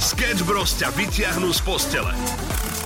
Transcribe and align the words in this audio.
Sketch 0.00 0.42
Bros 0.44 0.76
ťa 0.80 0.92
vyťahnú 0.94 1.52
z 1.52 1.60
postele. 1.64 2.12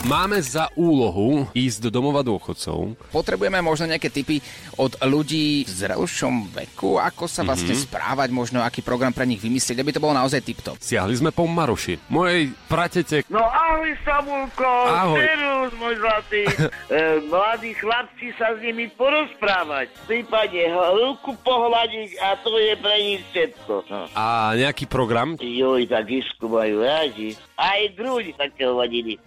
Máme 0.06 0.38
za 0.38 0.70
úlohu 0.78 1.50
ísť 1.50 1.90
do 1.90 1.98
domova 1.98 2.22
dôchodcov. 2.22 2.94
Potrebujeme 3.10 3.58
možno 3.58 3.90
nejaké 3.90 4.06
tipy 4.06 4.38
od 4.78 4.94
ľudí 5.02 5.66
v 5.66 5.70
zrelšom 5.74 6.54
veku, 6.54 7.02
ako 7.02 7.26
sa 7.26 7.42
vlastne 7.42 7.74
mm-hmm. 7.74 7.90
správať, 7.90 8.30
možno 8.30 8.62
aký 8.62 8.78
program 8.78 9.10
pre 9.10 9.26
nich 9.26 9.42
vymyslieť, 9.42 9.82
aby 9.82 9.90
to 9.90 9.98
bolo 9.98 10.14
naozaj 10.14 10.38
tip-top. 10.38 10.78
Siahli 10.78 11.18
sme 11.18 11.34
po 11.34 11.50
Maroši, 11.50 11.98
mojej 12.14 12.54
pratete. 12.70 13.26
No 13.26 13.42
ahoj 13.42 13.90
Samulko, 14.06 14.70
Ahoj. 14.86 15.18
serus 15.18 15.70
môj 15.82 15.94
zlatý. 15.98 16.42
e, 16.94 17.18
mladí 17.26 17.74
chlapci 17.74 18.30
sa 18.38 18.54
s 18.54 18.62
nimi 18.62 18.86
porozprávať. 18.94 19.90
Prípadne 20.06 20.78
ruku 20.94 21.34
pohľadiť 21.42 22.10
a 22.22 22.38
to 22.46 22.54
je 22.54 22.72
pre 22.78 22.96
nich 23.02 23.22
všetko. 23.34 23.74
No. 23.90 24.06
A 24.14 24.54
nejaký 24.54 24.86
program? 24.86 25.34
Joj, 25.42 25.90
tak 25.90 26.06
isku 26.06 26.46
majú 26.46 26.86
radi. 26.86 27.34
Aj 27.58 27.82
druď 27.98 28.38
také 28.38 28.70
hodiny. 28.70 29.18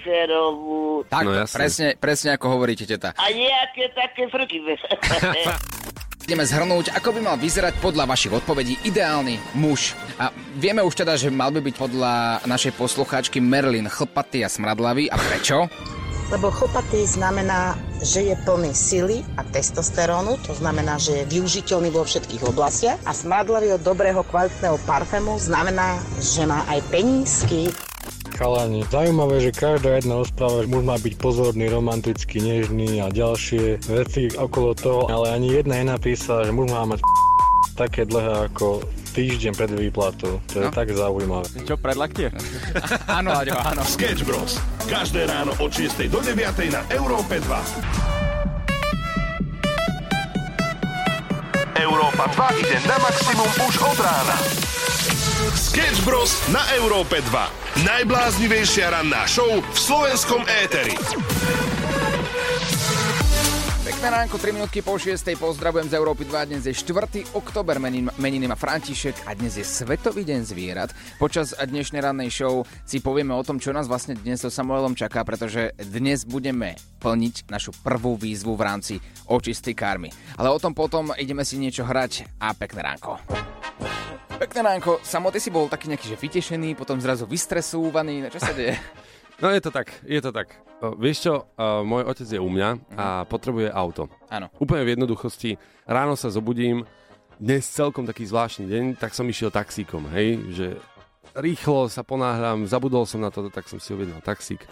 Lajferovú. 0.00 1.04
Tak, 1.04 1.24
No 1.24 1.30
no, 1.32 1.44
jasne. 1.44 1.56
presne, 1.60 1.86
presne 2.00 2.28
ako 2.34 2.46
hovoríte, 2.56 2.88
teta. 2.88 3.12
A 3.20 3.28
nejaké 3.28 3.92
také 3.92 4.24
frky. 4.32 4.64
Ideme 6.24 6.46
zhrnúť, 6.46 6.94
ako 6.94 7.16
by 7.16 7.20
mal 7.26 7.36
vyzerať 7.40 7.80
podľa 7.82 8.06
vašich 8.06 8.30
odpovedí 8.30 8.86
ideálny 8.86 9.40
muž. 9.58 9.98
A 10.20 10.30
vieme 10.54 10.78
už 10.78 10.94
teda, 10.94 11.18
že 11.18 11.26
mal 11.26 11.50
by 11.50 11.58
byť 11.58 11.74
podľa 11.74 12.46
našej 12.46 12.76
poslucháčky 12.78 13.42
Merlin 13.42 13.90
chlpatý 13.90 14.46
a 14.46 14.48
smradlavý. 14.52 15.10
A 15.10 15.16
prečo? 15.18 15.66
Lebo 16.30 16.54
chlpatý 16.54 17.02
znamená, 17.10 17.74
že 17.98 18.30
je 18.30 18.38
plný 18.46 18.70
sily 18.70 19.26
a 19.34 19.42
testosterónu, 19.42 20.38
to 20.46 20.54
znamená, 20.54 20.94
že 21.02 21.24
je 21.24 21.30
využiteľný 21.34 21.90
vo 21.90 22.06
všetkých 22.06 22.46
oblastiach. 22.46 23.02
A 23.02 23.10
smradlavý 23.10 23.74
od 23.74 23.82
dobrého 23.82 24.22
kvalitného 24.22 24.78
parfému 24.86 25.34
znamená, 25.42 25.98
že 26.22 26.46
má 26.46 26.62
aj 26.70 26.86
penízky. 26.94 27.74
Chalani, 28.40 28.80
zaujímavé, 28.88 29.36
že 29.38 29.52
každá 29.52 30.00
jedna 30.00 30.16
rozpráva, 30.16 30.64
že 30.64 30.72
muž 30.72 30.80
má 30.80 30.96
byť 30.96 31.14
pozorný, 31.20 31.68
romantický, 31.68 32.40
nežný 32.40 33.04
a 33.04 33.12
ďalšie 33.12 33.84
veci 33.84 34.32
okolo 34.32 34.72
toho, 34.72 35.12
ale 35.12 35.36
ani 35.36 35.60
jedna 35.60 35.76
nenapísala, 35.76 36.48
že 36.48 36.52
muž 36.56 36.72
má 36.72 36.88
mať 36.88 37.04
také 37.84 38.08
dlhé 38.08 38.48
ako 38.48 38.80
týždeň 39.12 39.52
pred 39.52 39.70
výplatou. 39.70 40.40
To 40.40 40.56
je 40.56 40.64
No. 40.64 40.72
tak 40.72 40.88
zaujímavé. 40.88 41.52
Čo, 41.68 41.76
predlaktie? 41.76 42.32
Áno, 43.20 43.36
Aďo, 43.36 43.60
áno. 43.60 43.84
Sketch 43.84 44.24
Bros. 44.24 44.56
Každé 44.88 45.28
ráno 45.28 45.52
od 45.60 45.68
6 45.68 46.08
do 46.08 46.24
9 46.24 46.40
na 46.72 46.80
Európe 46.88 47.36
2. 47.36 47.44
Európa 51.76 52.24
2 52.24 52.56
ide 52.56 52.76
na 52.84 52.96
maximum 52.98 53.50
už 53.68 53.74
od 53.82 53.98
rána. 54.00 54.36
Sketch 55.50 56.06
Bros. 56.06 56.38
na 56.54 56.62
Európe 56.78 57.18
2. 57.26 57.82
Najbláznivejšia 57.82 58.94
ranná 58.94 59.26
show 59.26 59.48
v 59.58 59.78
slovenskom 59.78 60.46
éteri. 60.46 60.94
Pekné 63.82 64.06
ránko, 64.14 64.38
3 64.38 64.54
minútky 64.54 64.78
po 64.78 64.94
6. 64.94 65.26
Pozdravujem 65.34 65.90
z 65.90 65.98
Európy 65.98 66.22
2. 66.30 66.54
Dnes 66.54 66.62
je 66.70 66.74
4. 66.74 67.34
oktober, 67.34 67.82
menin, 67.82 68.06
meniny 68.22 68.46
má 68.46 68.54
František 68.54 69.26
a 69.26 69.34
dnes 69.34 69.58
je 69.58 69.66
Svetový 69.66 70.22
deň 70.22 70.40
zvierat. 70.46 70.94
Počas 71.18 71.50
dnešnej 71.58 71.98
rannej 71.98 72.30
show 72.30 72.62
si 72.86 73.02
povieme 73.02 73.34
o 73.34 73.42
tom, 73.42 73.58
čo 73.58 73.74
nás 73.74 73.90
vlastne 73.90 74.14
dnes 74.14 74.46
so 74.46 74.54
Samuelom 74.54 74.94
čaká, 74.94 75.26
pretože 75.26 75.74
dnes 75.82 76.22
budeme 76.22 76.78
plniť 77.02 77.50
našu 77.50 77.74
prvú 77.82 78.14
výzvu 78.14 78.54
v 78.54 78.62
rámci 78.62 78.94
očistej 79.26 79.74
karmy. 79.74 80.14
Ale 80.38 80.54
o 80.54 80.62
tom 80.62 80.78
potom 80.78 81.10
ideme 81.18 81.42
si 81.42 81.58
niečo 81.58 81.82
hrať 81.82 82.38
a 82.38 82.54
pekné 82.54 82.86
ránko. 82.86 83.18
Pekné 84.40 84.64
ránko, 84.64 85.04
Samo, 85.04 85.28
ty 85.28 85.36
si 85.36 85.52
bol 85.52 85.68
taký 85.68 85.92
nejaký, 85.92 86.08
že 86.08 86.16
vytešený, 86.16 86.72
potom 86.72 86.96
zrazu 86.96 87.28
vystresúvaný, 87.28 88.24
čo 88.32 88.40
sa 88.40 88.56
deje? 88.56 88.72
No 89.36 89.52
je 89.52 89.60
to 89.60 89.68
tak, 89.68 89.92
je 90.00 90.16
to 90.16 90.32
tak. 90.32 90.56
O, 90.80 90.96
vieš 90.96 91.28
čo, 91.28 91.44
o, 91.44 91.84
môj 91.84 92.08
otec 92.08 92.24
je 92.24 92.40
u 92.40 92.48
mňa 92.48 92.96
a 92.96 93.28
potrebuje 93.28 93.68
auto. 93.68 94.08
Áno. 94.32 94.48
Úplne 94.56 94.88
v 94.88 94.92
jednoduchosti, 94.96 95.60
ráno 95.84 96.16
sa 96.16 96.32
zobudím, 96.32 96.88
dnes 97.36 97.68
celkom 97.68 98.08
taký 98.08 98.24
zvláštny 98.24 98.64
deň, 98.64 98.84
tak 98.96 99.12
som 99.12 99.28
išiel 99.28 99.52
taxíkom, 99.52 100.08
hej, 100.08 100.40
že 100.56 100.66
rýchlo 101.36 101.92
sa 101.92 102.00
ponáhľam, 102.00 102.64
zabudol 102.64 103.04
som 103.04 103.20
na 103.20 103.28
to, 103.28 103.44
tak 103.52 103.68
som 103.68 103.76
si 103.76 103.92
objednal 103.92 104.24
taxík, 104.24 104.64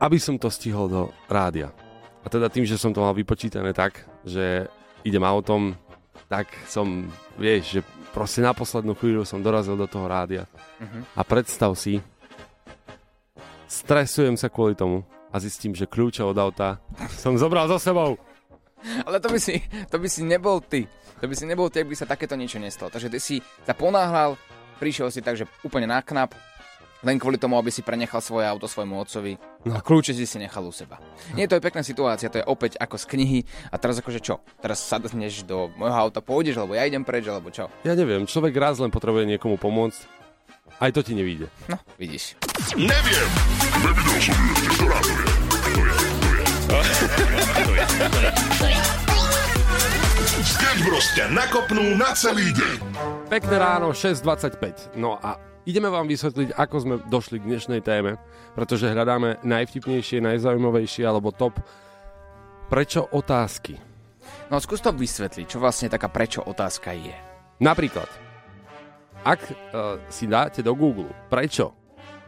aby 0.00 0.16
som 0.16 0.40
to 0.40 0.48
stihol 0.48 0.88
do 0.88 1.12
rádia. 1.28 1.76
A 2.24 2.32
teda 2.32 2.48
tým, 2.48 2.64
že 2.64 2.80
som 2.80 2.88
to 2.88 3.04
mal 3.04 3.12
vypočítané 3.12 3.76
tak, 3.76 4.08
že 4.24 4.64
idem 5.04 5.20
autom, 5.20 5.76
tak 6.28 6.48
som, 6.66 7.08
vieš, 7.36 7.78
že 7.78 7.80
proste 8.14 8.40
na 8.40 8.54
poslednú 8.54 8.94
chvíľu 8.94 9.26
som 9.26 9.42
dorazil 9.42 9.74
do 9.74 9.88
toho 9.90 10.06
rádia. 10.06 10.48
A 11.14 11.22
predstav 11.26 11.74
si, 11.74 12.00
stresujem 13.66 14.38
sa 14.38 14.46
kvôli 14.46 14.78
tomu 14.78 15.02
a 15.34 15.36
zistím, 15.42 15.74
že 15.74 15.90
kľúče 15.90 16.22
od 16.22 16.38
auta 16.38 16.78
som 17.22 17.34
zobral 17.34 17.66
so 17.66 17.76
sebou. 17.76 18.14
Ale 19.08 19.18
to 19.18 19.32
by 19.32 19.40
si, 19.40 19.64
to 19.90 19.96
by 19.96 20.08
si 20.08 20.22
nebol 20.22 20.60
ty. 20.60 20.84
To 21.18 21.24
by 21.26 21.34
si 21.34 21.48
nebol 21.48 21.72
ty, 21.72 21.82
ak 21.82 21.88
by 21.88 21.96
sa 21.96 22.06
takéto 22.06 22.36
niečo 22.36 22.60
nestalo. 22.60 22.92
Takže 22.92 23.08
ty 23.08 23.18
si 23.18 23.36
sa 23.64 23.72
ponáhľal, 23.72 24.36
prišiel 24.76 25.08
si 25.08 25.24
takže 25.24 25.48
úplne 25.64 25.88
na 25.88 26.04
knap, 26.04 26.36
len 27.04 27.20
kvôli 27.20 27.36
tomu, 27.36 27.60
aby 27.60 27.68
si 27.68 27.84
prenechal 27.84 28.24
svoje 28.24 28.48
auto 28.48 28.64
svojmu 28.64 28.96
otcovi. 28.96 29.36
No 29.68 29.76
a 29.76 29.80
kľúče 29.84 30.16
si 30.16 30.24
si 30.24 30.40
nechal 30.40 30.64
u 30.64 30.72
seba. 30.72 30.96
Nie, 31.36 31.44
to 31.44 31.60
je 31.60 31.62
pekná 31.62 31.84
situácia, 31.84 32.32
to 32.32 32.40
je 32.40 32.48
opäť 32.48 32.80
ako 32.80 32.96
z 32.96 33.04
knihy. 33.12 33.38
A 33.68 33.76
teraz 33.76 34.00
akože 34.00 34.24
čo? 34.24 34.40
Teraz 34.64 34.80
sadneš 34.80 35.44
do 35.44 35.68
môjho 35.76 35.94
auta, 35.94 36.24
pôjdeš, 36.24 36.56
alebo 36.56 36.74
ja 36.74 36.88
idem 36.88 37.04
preč, 37.04 37.28
alebo 37.28 37.52
čo? 37.52 37.68
Ja 37.84 37.92
neviem, 37.92 38.24
človek 38.24 38.56
raz 38.56 38.80
len 38.80 38.88
potrebuje 38.88 39.28
niekomu 39.28 39.60
pomôcť, 39.60 40.00
aj 40.80 40.90
to 40.90 41.00
ti 41.06 41.12
nevíde. 41.14 41.46
No, 41.70 41.78
vidíš. 42.00 42.34
Neviem. 42.74 43.28
Nevidel 43.84 44.18
som 44.18 44.34
ju 44.34 44.52
ešte, 44.58 44.68
ktorá 44.80 44.98
to 44.98 45.12
je. 45.12 45.26
To 46.64 46.76
je. 46.80 46.84
To 47.04 47.72
je. 47.72 47.84
To 48.58 48.66
je. 48.66 48.80
Sketch 50.44 50.82
Bros 50.84 51.06
ťa 51.16 51.32
nakopnú 51.32 51.96
na 51.96 52.12
celý 52.12 52.52
deň. 52.52 52.76
Pekné 53.32 53.56
ráno, 53.56 53.96
6.25. 53.96 54.92
No 54.98 55.16
a 55.22 55.40
ideme 55.64 55.88
vám 55.88 56.08
vysvetliť, 56.08 56.56
ako 56.56 56.76
sme 56.80 56.94
došli 57.08 57.40
k 57.40 57.48
dnešnej 57.48 57.80
téme, 57.80 58.20
pretože 58.52 58.88
hľadáme 58.88 59.40
najvtipnejšie, 59.44 60.20
najzaujímavejšie 60.24 61.04
alebo 61.04 61.32
top 61.32 61.56
prečo 62.68 63.04
otázky. 63.12 63.76
No 64.48 64.60
skús 64.60 64.80
to 64.80 64.92
vysvetliť, 64.92 65.46
čo 65.48 65.60
vlastne 65.60 65.92
taká 65.92 66.08
prečo 66.08 66.40
otázka 66.44 66.92
je. 66.96 67.16
Napríklad, 67.60 68.08
ak 69.24 69.40
uh, 69.40 69.54
si 70.12 70.28
dáte 70.28 70.60
do 70.60 70.76
Google 70.76 71.08
prečo, 71.32 71.72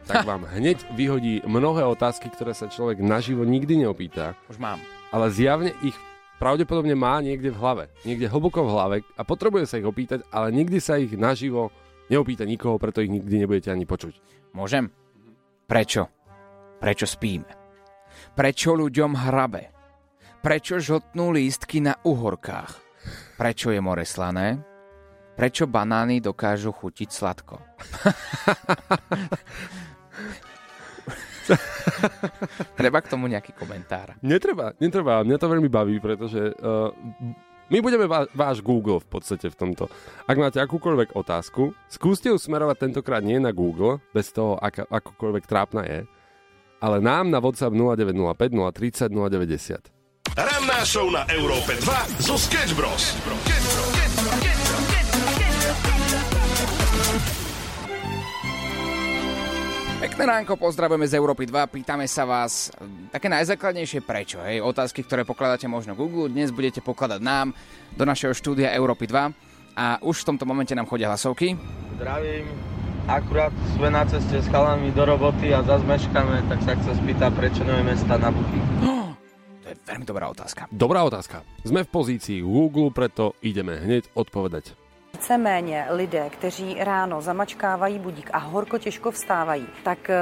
tak 0.07 0.23
vám 0.23 0.47
hneď 0.47 0.87
vyhodí 0.95 1.43
mnohé 1.43 1.83
otázky, 1.83 2.31
ktoré 2.31 2.55
sa 2.55 2.71
človek 2.71 3.03
naživo 3.03 3.43
nikdy 3.43 3.83
neopýta, 3.83 4.39
Už 4.47 4.55
mám. 4.55 4.79
ale 5.11 5.27
zjavne 5.35 5.75
ich 5.83 5.93
pravdepodobne 6.39 6.95
má 6.95 7.19
niekde 7.19 7.51
v 7.51 7.59
hlave. 7.59 7.83
Niekde 8.07 8.31
hlboko 8.31 8.63
v 8.63 8.71
hlave 8.71 8.95
a 9.19 9.21
potrebuje 9.27 9.67
sa 9.67 9.75
ich 9.81 9.89
opýtať, 9.89 10.23
ale 10.31 10.53
nikdy 10.55 10.79
sa 10.79 10.95
ich 10.95 11.11
naživo 11.17 11.75
neopýta 12.09 12.43
nikoho, 12.47 12.79
preto 12.79 13.03
ich 13.03 13.11
nikdy 13.11 13.43
nebudete 13.43 13.71
ani 13.71 13.85
počuť. 13.85 14.19
Môžem? 14.55 14.89
Prečo? 15.67 16.07
Prečo 16.79 17.05
spíme? 17.09 17.51
Prečo 18.33 18.73
ľuďom 18.77 19.11
hrabe? 19.27 19.63
Prečo 20.41 20.79
žltnú 20.79 21.33
lístky 21.33 21.81
na 21.83 21.97
uhorkách? 22.01 22.71
Prečo 23.35 23.73
je 23.73 23.81
more 23.81 24.05
slané? 24.05 24.61
Prečo 25.37 25.69
banány 25.69 26.17
dokážu 26.17 26.73
chutiť 26.73 27.09
sladko? 27.13 27.61
Treba 32.79 32.99
k 32.99 33.11
tomu 33.11 33.29
nejaký 33.31 33.53
komentár. 33.55 34.17
Netreba, 34.25 34.73
netreba, 34.81 35.23
mňa 35.23 35.37
to 35.39 35.47
veľmi 35.47 35.69
baví, 35.69 36.01
pretože 36.01 36.51
uh, 36.57 36.91
my 37.67 37.77
budeme 37.83 38.07
váš 38.31 38.63
Google 38.63 38.99
v 39.03 39.07
podstate 39.07 39.51
v 39.51 39.55
tomto. 39.55 39.91
Ak 40.23 40.39
máte 40.39 40.63
akúkoľvek 40.63 41.15
otázku, 41.19 41.75
skúste 41.91 42.31
ju 42.31 42.37
smerovať 42.39 42.87
tentokrát 42.87 43.23
nie 43.23 43.39
na 43.39 43.51
Google, 43.51 43.99
bez 44.15 44.31
toho, 44.31 44.55
aká, 44.55 44.87
akokoľvek 44.87 45.43
trápna 45.43 45.83
je, 45.83 45.99
ale 46.79 46.97
nám 47.01 47.33
na 47.33 47.41
WhatsApp 47.41 47.73
0905 47.73 48.53
030 48.53 49.11
090. 49.11 49.97
Ranná 50.37 50.85
show 50.85 51.09
na 51.09 51.25
Európe 51.33 51.73
2 51.81 52.21
zo 52.21 52.37
Sketch 52.37 52.77
Bros. 52.77 53.17
Pekné 60.07 60.23
ránko, 60.23 60.55
pozdravujeme 60.55 61.03
z 61.03 61.19
Európy 61.19 61.43
2, 61.51 61.67
pýtame 61.67 62.07
sa 62.07 62.23
vás 62.23 62.71
eh, 62.71 63.11
také 63.11 63.27
najzákladnejšie 63.27 64.07
prečo, 64.07 64.39
hej, 64.39 64.63
otázky, 64.63 65.03
ktoré 65.03 65.27
pokladáte 65.27 65.67
možno 65.67 65.99
Google, 65.99 66.31
dnes 66.31 66.47
budete 66.55 66.79
pokladať 66.79 67.19
nám 67.19 67.51
do 67.91 68.07
našeho 68.07 68.31
štúdia 68.31 68.71
Európy 68.71 69.03
2 69.03 69.75
a 69.75 69.99
už 69.99 70.23
v 70.23 70.27
tomto 70.31 70.47
momente 70.47 70.71
nám 70.71 70.87
chodia 70.87 71.11
hlasovky. 71.11 71.59
Zdravím, 71.99 72.47
akurát 73.03 73.51
sme 73.75 73.91
na 73.91 74.07
ceste 74.07 74.39
s 74.39 74.47
chalami 74.47 74.95
do 74.95 75.03
roboty 75.03 75.51
a 75.51 75.59
zase 75.67 75.83
meškáme, 75.83 76.39
tak 76.47 76.63
sa 76.63 76.79
chcem 76.79 76.95
spýtať, 77.03 77.31
prečo 77.35 77.67
nevieme 77.67 77.91
stať 77.99 78.19
na 78.23 78.31
booking. 78.31 78.67
To 79.67 79.75
je 79.75 79.83
veľmi 79.83 80.07
dobrá 80.07 80.31
otázka. 80.31 80.71
Dobrá 80.71 81.03
otázka. 81.03 81.43
Sme 81.67 81.83
v 81.83 81.91
pozícii 81.91 82.39
Google, 82.39 82.95
preto 82.95 83.35
ideme 83.43 83.75
hneď 83.75 84.07
odpovedať. 84.15 84.86
Víceméně 85.13 85.85
lidé, 85.89 86.29
kteří 86.29 86.75
ráno 86.79 87.21
zamačkávají 87.21 87.99
budík 87.99 88.29
a 88.33 88.37
horko 88.37 88.77
těžko 88.77 89.11
vstávají, 89.11 89.67
tak 89.83 90.09
eh, 90.09 90.15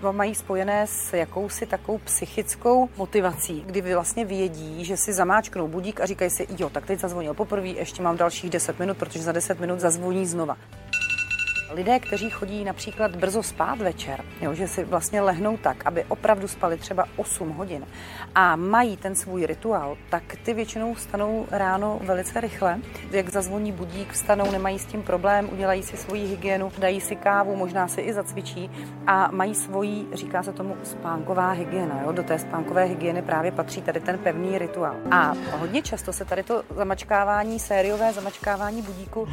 to 0.00 0.12
mají 0.12 0.34
spojené 0.34 0.86
s 0.86 1.12
jakousi 1.12 1.66
takovou 1.66 1.98
psychickou 1.98 2.88
motivací, 2.96 3.62
kdy 3.66 3.94
vlastně 3.94 4.24
vědí, 4.24 4.84
že 4.84 4.96
si 4.96 5.12
zamáčknou 5.12 5.68
budík 5.68 6.00
a 6.00 6.06
říkají 6.06 6.30
si, 6.30 6.46
jo, 6.58 6.70
tak 6.70 6.86
teď 6.86 7.00
zazvonil 7.00 7.34
poprvé, 7.34 7.68
ještě 7.68 8.02
mám 8.02 8.16
dalších 8.16 8.50
10 8.50 8.78
minut, 8.78 8.96
protože 8.96 9.22
za 9.22 9.32
10 9.32 9.60
minut 9.60 9.80
zazvoní 9.80 10.26
znova. 10.26 10.56
Lidé, 11.74 11.98
kteří 11.98 12.30
chodí 12.30 12.64
například 12.64 13.16
brzo 13.16 13.42
spát 13.42 13.78
večer, 13.78 14.24
jo, 14.40 14.54
že 14.54 14.68
si 14.68 14.84
vlastně 14.84 15.20
lehnou 15.20 15.56
tak, 15.56 15.86
aby 15.86 16.04
opravdu 16.04 16.48
spali 16.48 16.76
třeba 16.76 17.04
8 17.16 17.50
hodin 17.50 17.86
a 18.34 18.56
mají 18.56 18.96
ten 18.96 19.14
svůj 19.14 19.46
rituál, 19.46 19.96
tak 20.10 20.22
ty 20.42 20.54
většinou 20.54 20.94
vstanou 20.94 21.46
ráno 21.50 22.00
velice 22.02 22.40
rychle. 22.40 22.78
Jak 23.10 23.28
zazvoní 23.28 23.72
budík, 23.72 24.12
vstanou, 24.12 24.50
nemají 24.50 24.78
s 24.78 24.86
tím 24.86 25.02
problém, 25.02 25.48
udělají 25.52 25.82
si 25.82 25.96
svoji 25.96 26.26
hygienu, 26.26 26.72
dají 26.78 27.00
si 27.00 27.16
kávu, 27.16 27.56
možná 27.56 27.88
si 27.88 28.00
i 28.00 28.12
zacvičí 28.12 28.70
a 29.06 29.28
mají 29.32 29.54
svoji, 29.54 30.06
říká 30.12 30.42
se 30.42 30.52
tomu, 30.52 30.76
spánková 30.82 31.50
hygiena. 31.50 32.00
Jo? 32.02 32.12
Do 32.12 32.22
té 32.22 32.38
spánkové 32.38 32.84
hygieny 32.84 33.22
právě 33.22 33.52
patří 33.52 33.82
tady 33.82 34.00
ten 34.00 34.18
pevný 34.18 34.58
rituál. 34.58 34.96
A 35.10 35.32
hodně 35.58 35.82
často 35.82 36.12
se 36.12 36.24
tady 36.24 36.42
to 36.42 36.62
zamačkávání, 36.70 37.58
sériové 37.58 38.12
zamačkávání 38.12 38.82
budíku 38.82 39.20
uh, 39.20 39.28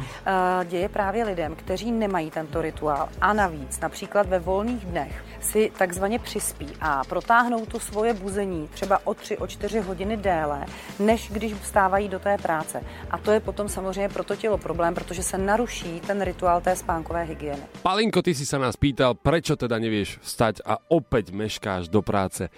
děje 0.64 0.88
právě 0.88 1.24
lidem, 1.24 1.54
kteří 1.54 1.92
nemají 1.92 2.30
tento 2.34 2.62
rituál. 2.62 3.08
A 3.20 3.32
navíc, 3.32 3.80
například 3.80 4.26
ve 4.26 4.38
volných 4.38 4.84
dnech, 4.84 5.24
si 5.40 5.72
takzvaně 5.78 6.18
přispí 6.18 6.68
a 6.80 7.04
protáhnou 7.04 7.66
to 7.66 7.80
svoje 7.80 8.14
buzení 8.14 8.68
třeba 8.68 8.98
o 9.04 9.14
3, 9.14 9.38
o 9.38 9.46
4 9.46 9.80
hodiny 9.80 10.16
déle, 10.16 10.64
než 10.98 11.30
když 11.30 11.54
vstávají 11.54 12.08
do 12.08 12.18
té 12.18 12.38
práce. 12.38 12.82
A 13.10 13.18
to 13.18 13.30
je 13.32 13.40
potom 13.40 13.68
samozřejmě 13.68 14.08
pro 14.08 14.24
to 14.24 14.36
tělo 14.36 14.58
problém, 14.58 14.94
protože 14.94 15.22
se 15.22 15.38
naruší 15.38 16.00
ten 16.00 16.22
rituál 16.22 16.60
té 16.60 16.76
spánkové 16.76 17.22
hygieny. 17.22 17.62
Palinko, 17.82 18.22
ty 18.22 18.34
si 18.34 18.46
sa 18.46 18.58
nás 18.58 18.76
pýtal, 18.78 19.14
prečo 19.14 19.58
teda 19.58 19.78
nevieš 19.78 20.18
vstať 20.22 20.64
a 20.66 20.78
opäť 20.90 21.30
meškáš 21.30 21.92
do 21.92 22.02
práce. 22.02 22.50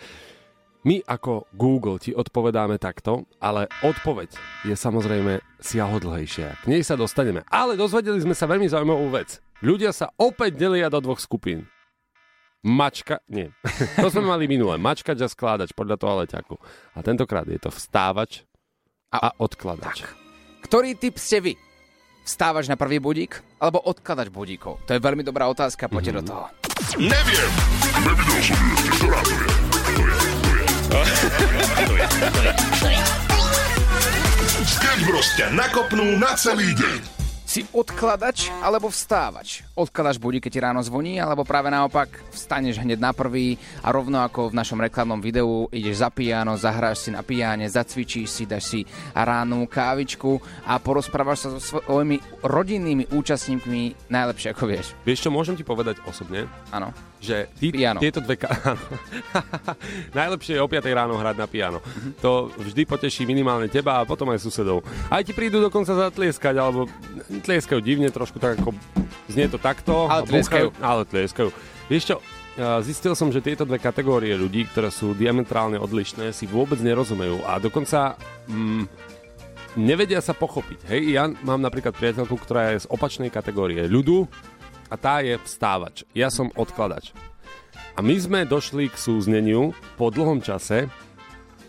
My 0.84 1.00
ako 1.00 1.48
Google 1.56 1.96
ti 1.96 2.12
odpovedáme 2.12 2.76
takto, 2.76 3.24
ale 3.40 3.68
odpoveď 3.80 4.36
je 4.68 4.76
samozrejme 4.76 5.40
siahodlhejšia. 5.56 6.60
K 6.60 6.64
nej 6.68 6.84
sa 6.84 6.92
dostaneme. 6.92 7.40
Ale 7.48 7.72
dozvedeli 7.72 8.20
sme 8.20 8.36
sa 8.36 8.44
veľmi 8.44 8.68
zaujímavú 8.68 9.08
vec. 9.08 9.43
Ľudia 9.64 9.96
sa 9.96 10.12
opäť 10.20 10.60
delia 10.60 10.92
do 10.92 11.00
dvoch 11.00 11.16
skupín. 11.16 11.64
Mačka, 12.60 13.24
nie. 13.32 13.48
to 13.96 14.12
sme 14.12 14.28
mali 14.28 14.44
minule. 14.44 14.76
Mačkač 14.76 15.16
a 15.24 15.28
skládač 15.28 15.72
podľa 15.72 15.96
toaleťaku. 15.96 16.60
A 16.92 17.00
tentokrát 17.00 17.48
je 17.48 17.56
to 17.56 17.72
vstávač 17.72 18.44
a, 19.08 19.32
a 19.32 19.40
odkladač. 19.40 20.04
Tak. 20.04 20.12
Ktorý 20.68 20.92
typ 21.00 21.16
ste 21.16 21.40
vy? 21.40 21.52
Vstávaš 22.28 22.68
na 22.68 22.76
prvý 22.76 23.00
budík 23.00 23.40
alebo 23.56 23.80
odkladač 23.80 24.28
budíkov? 24.28 24.84
To 24.84 24.96
je 24.96 25.00
veľmi 25.00 25.24
dobrá 25.24 25.48
otázka, 25.48 25.88
poďte 25.88 26.12
mm. 26.12 26.16
do 26.20 26.22
toho. 26.28 26.44
Neviem. 27.00 27.50
Nevidel 28.04 28.40
som 28.44 28.60
ju. 28.60 28.74
Ktorá 29.00 29.20
to 29.24 29.32
je? 29.32 29.48
To 30.92 30.98
je. 31.00 31.14
To 31.24 31.44
je. 31.48 31.64
To 31.72 31.92
je. 31.96 32.52
To 32.52 32.86
je. 32.92 33.00
Sketch 34.64 35.04
Bros 35.08 35.28
ťa 35.40 35.52
nakopnú 35.56 36.20
na 36.20 36.36
celý 36.36 36.72
deň. 36.76 37.23
Si 37.54 37.62
odkladač 37.70 38.50
alebo 38.66 38.90
vstávač? 38.90 39.62
Odkladaš 39.78 40.18
budík, 40.18 40.50
keď 40.50 40.50
ti 40.50 40.58
ráno 40.58 40.82
zvoní, 40.82 41.22
alebo 41.22 41.46
práve 41.46 41.70
naopak 41.70 42.10
vstaneš 42.34 42.82
hneď 42.82 42.98
na 42.98 43.14
prvý 43.14 43.54
a 43.78 43.94
rovno 43.94 44.26
ako 44.26 44.50
v 44.50 44.58
našom 44.58 44.82
reklamnom 44.82 45.22
videu 45.22 45.70
ideš 45.70 46.02
za 46.02 46.10
piano, 46.10 46.58
zahráš 46.58 47.06
si 47.06 47.10
na 47.14 47.22
piane, 47.22 47.70
zacvičíš 47.70 48.26
si, 48.26 48.42
dáš 48.50 48.74
si 48.74 48.80
ránu 49.14 49.70
kávičku 49.70 50.42
a 50.66 50.82
porozprávaš 50.82 51.46
sa 51.46 51.48
so 51.54 51.78
svojimi 51.78 52.18
rodinnými 52.42 53.14
účastníkmi 53.14 54.10
najlepšie 54.10 54.50
ako 54.50 54.64
vieš. 54.66 54.90
Vieš 55.06 55.22
čo, 55.22 55.30
môžem 55.30 55.54
ti 55.54 55.62
povedať 55.62 56.02
osobne? 56.10 56.50
Áno. 56.74 56.90
Že 57.24 57.48
ty, 57.56 57.72
Piano. 57.72 58.04
tieto 58.04 58.20
dve... 58.20 58.36
Ka- 58.36 58.52
Najlepšie 60.18 60.60
je 60.60 60.60
o 60.60 60.68
5 60.68 60.84
ráno 60.92 61.16
hrať 61.16 61.36
na 61.40 61.48
piano. 61.48 61.80
To 62.20 62.52
vždy 62.52 62.84
poteší 62.84 63.24
minimálne 63.24 63.72
teba 63.72 64.04
a 64.04 64.04
potom 64.04 64.28
aj 64.28 64.44
susedov. 64.44 64.84
Aj 65.08 65.24
ti 65.24 65.32
prídu 65.32 65.56
dokonca 65.64 65.96
zatlieskať, 65.96 66.54
alebo 66.60 66.84
tlieskajú 67.40 67.80
divne 67.80 68.12
trošku 68.12 68.36
tak 68.36 68.60
ako... 68.60 68.76
Znie 69.32 69.48
to 69.48 69.56
takto. 69.56 70.04
Ale 70.04 70.28
tlieskajú. 70.28 70.68
búchajú, 70.68 70.84
Ale 70.84 71.02
tlieskajú. 71.08 71.48
Vieš 71.88 72.04
čo, 72.12 72.16
zistil 72.84 73.16
som, 73.16 73.32
že 73.32 73.40
tieto 73.40 73.64
dve 73.64 73.80
kategórie 73.80 74.36
ľudí, 74.36 74.68
ktoré 74.68 74.92
sú 74.92 75.16
diametrálne 75.16 75.80
odlišné, 75.80 76.30
si 76.30 76.44
vôbec 76.44 76.78
nerozumejú 76.78 77.42
a 77.48 77.56
dokonca 77.58 78.14
mm, 78.46 78.84
nevedia 79.80 80.22
sa 80.22 80.32
pochopiť. 80.36 80.86
Hej, 80.86 81.00
ja 81.18 81.24
mám 81.42 81.58
napríklad 81.58 81.96
priateľku, 81.98 82.36
ktorá 82.38 82.74
je 82.74 82.86
z 82.86 82.90
opačnej 82.90 83.30
kategórie 83.32 83.90
ľudu 83.90 84.30
a 84.94 84.96
tá 84.96 85.18
je 85.26 85.34
vstávač. 85.42 86.06
Ja 86.14 86.30
som 86.30 86.54
odkladač. 86.54 87.10
A 87.98 88.02
my 88.02 88.14
sme 88.14 88.46
došli 88.46 88.86
k 88.86 88.94
súzneniu 88.94 89.74
po 89.98 90.14
dlhom 90.14 90.38
čase, 90.38 90.86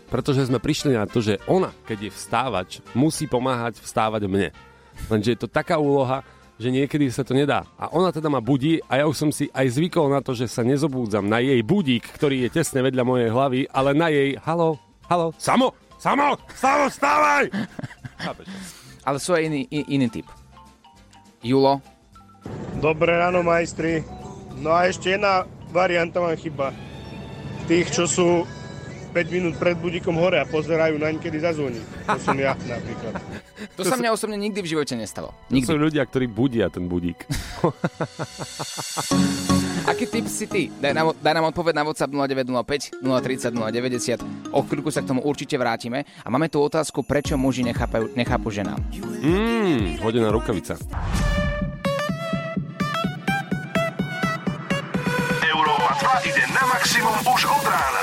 pretože 0.06 0.46
sme 0.46 0.62
prišli 0.62 0.94
na 0.94 1.10
to, 1.10 1.18
že 1.18 1.42
ona, 1.50 1.74
keď 1.82 2.06
je 2.06 2.14
vstávač, 2.14 2.70
musí 2.94 3.26
pomáhať 3.26 3.82
vstávať 3.82 4.30
mne. 4.30 4.54
Lenže 5.10 5.34
je 5.34 5.40
to 5.42 5.50
taká 5.50 5.82
úloha, 5.82 6.22
že 6.56 6.70
niekedy 6.70 7.10
sa 7.10 7.26
to 7.26 7.34
nedá. 7.34 7.66
A 7.74 7.90
ona 7.90 8.14
teda 8.14 8.30
ma 8.30 8.38
budí 8.38 8.78
a 8.86 9.02
ja 9.02 9.04
už 9.10 9.16
som 9.18 9.30
si 9.34 9.50
aj 9.50 9.74
zvykol 9.74 10.06
na 10.06 10.22
to, 10.22 10.32
že 10.38 10.46
sa 10.46 10.62
nezobúdzam 10.62 11.26
na 11.26 11.42
jej 11.42 11.58
budík, 11.66 12.06
ktorý 12.14 12.46
je 12.46 12.62
tesne 12.62 12.80
vedľa 12.86 13.02
mojej 13.02 13.30
hlavy, 13.34 13.60
ale 13.74 13.90
na 13.92 14.08
jej 14.08 14.38
halo, 14.46 14.78
halo, 15.10 15.34
samo, 15.36 15.74
samo, 15.98 16.38
samo! 16.54 16.86
Chápeš? 18.24 18.46
Ale 19.02 19.18
sú 19.18 19.34
aj 19.34 19.42
iný, 19.46 19.60
iný 19.70 20.06
typ. 20.10 20.26
Julo, 21.44 21.78
Dobré 22.76 23.16
ráno, 23.16 23.40
majstri. 23.40 24.04
No 24.56 24.72
a 24.72 24.84
ešte 24.84 25.12
jedna 25.12 25.48
varianta 25.72 26.20
mám 26.20 26.36
chyba. 26.36 26.72
Tých, 27.66 27.90
čo 27.90 28.06
sú 28.06 28.46
5 29.10 29.16
minút 29.32 29.56
pred 29.56 29.72
budíkom 29.80 30.12
hore 30.20 30.36
a 30.36 30.44
pozerajú 30.44 31.00
naň, 31.00 31.16
kedy 31.16 31.40
zazvoní. 31.40 31.80
To 32.04 32.20
som 32.20 32.36
ja 32.36 32.52
napríklad. 32.68 33.16
to, 33.72 33.80
sa 33.80 33.96
mňa 33.96 34.12
osobne 34.12 34.36
nikdy 34.36 34.60
v 34.60 34.76
živote 34.76 34.92
nestalo. 34.92 35.32
To 35.48 35.56
Nikdy. 35.56 35.72
sú 35.72 35.74
ľudia, 35.80 36.04
ktorí 36.04 36.28
budia 36.28 36.68
ten 36.68 36.84
budík. 36.84 37.24
Aký 39.88 40.04
typ 40.04 40.28
si 40.28 40.44
ty? 40.44 40.68
Daj 40.68 40.92
nám, 40.92 41.16
daj 41.16 41.32
nám 41.32 41.48
odpoveď 41.48 41.80
na 41.80 41.84
WhatsApp 41.88 42.12
0905 42.12 43.00
030 43.00 43.56
090. 43.56 44.52
O 44.52 44.60
chvíľku 44.60 44.92
sa 44.92 45.00
k 45.00 45.08
tomu 45.08 45.24
určite 45.24 45.56
vrátime. 45.56 46.04
A 46.20 46.28
máme 46.28 46.52
tu 46.52 46.60
otázku, 46.60 47.00
prečo 47.00 47.40
muži 47.40 47.64
nechápajú, 47.64 48.12
nechápu 48.12 48.52
ženám. 48.52 48.84
Mmm, 49.24 50.04
hodená 50.04 50.28
rukavica. 50.28 50.76
2 56.06 56.22
ide 56.30 56.46
na 56.54 56.62
maximum 56.70 57.18
už 57.26 57.50
od 57.50 57.66
rána. 57.66 58.02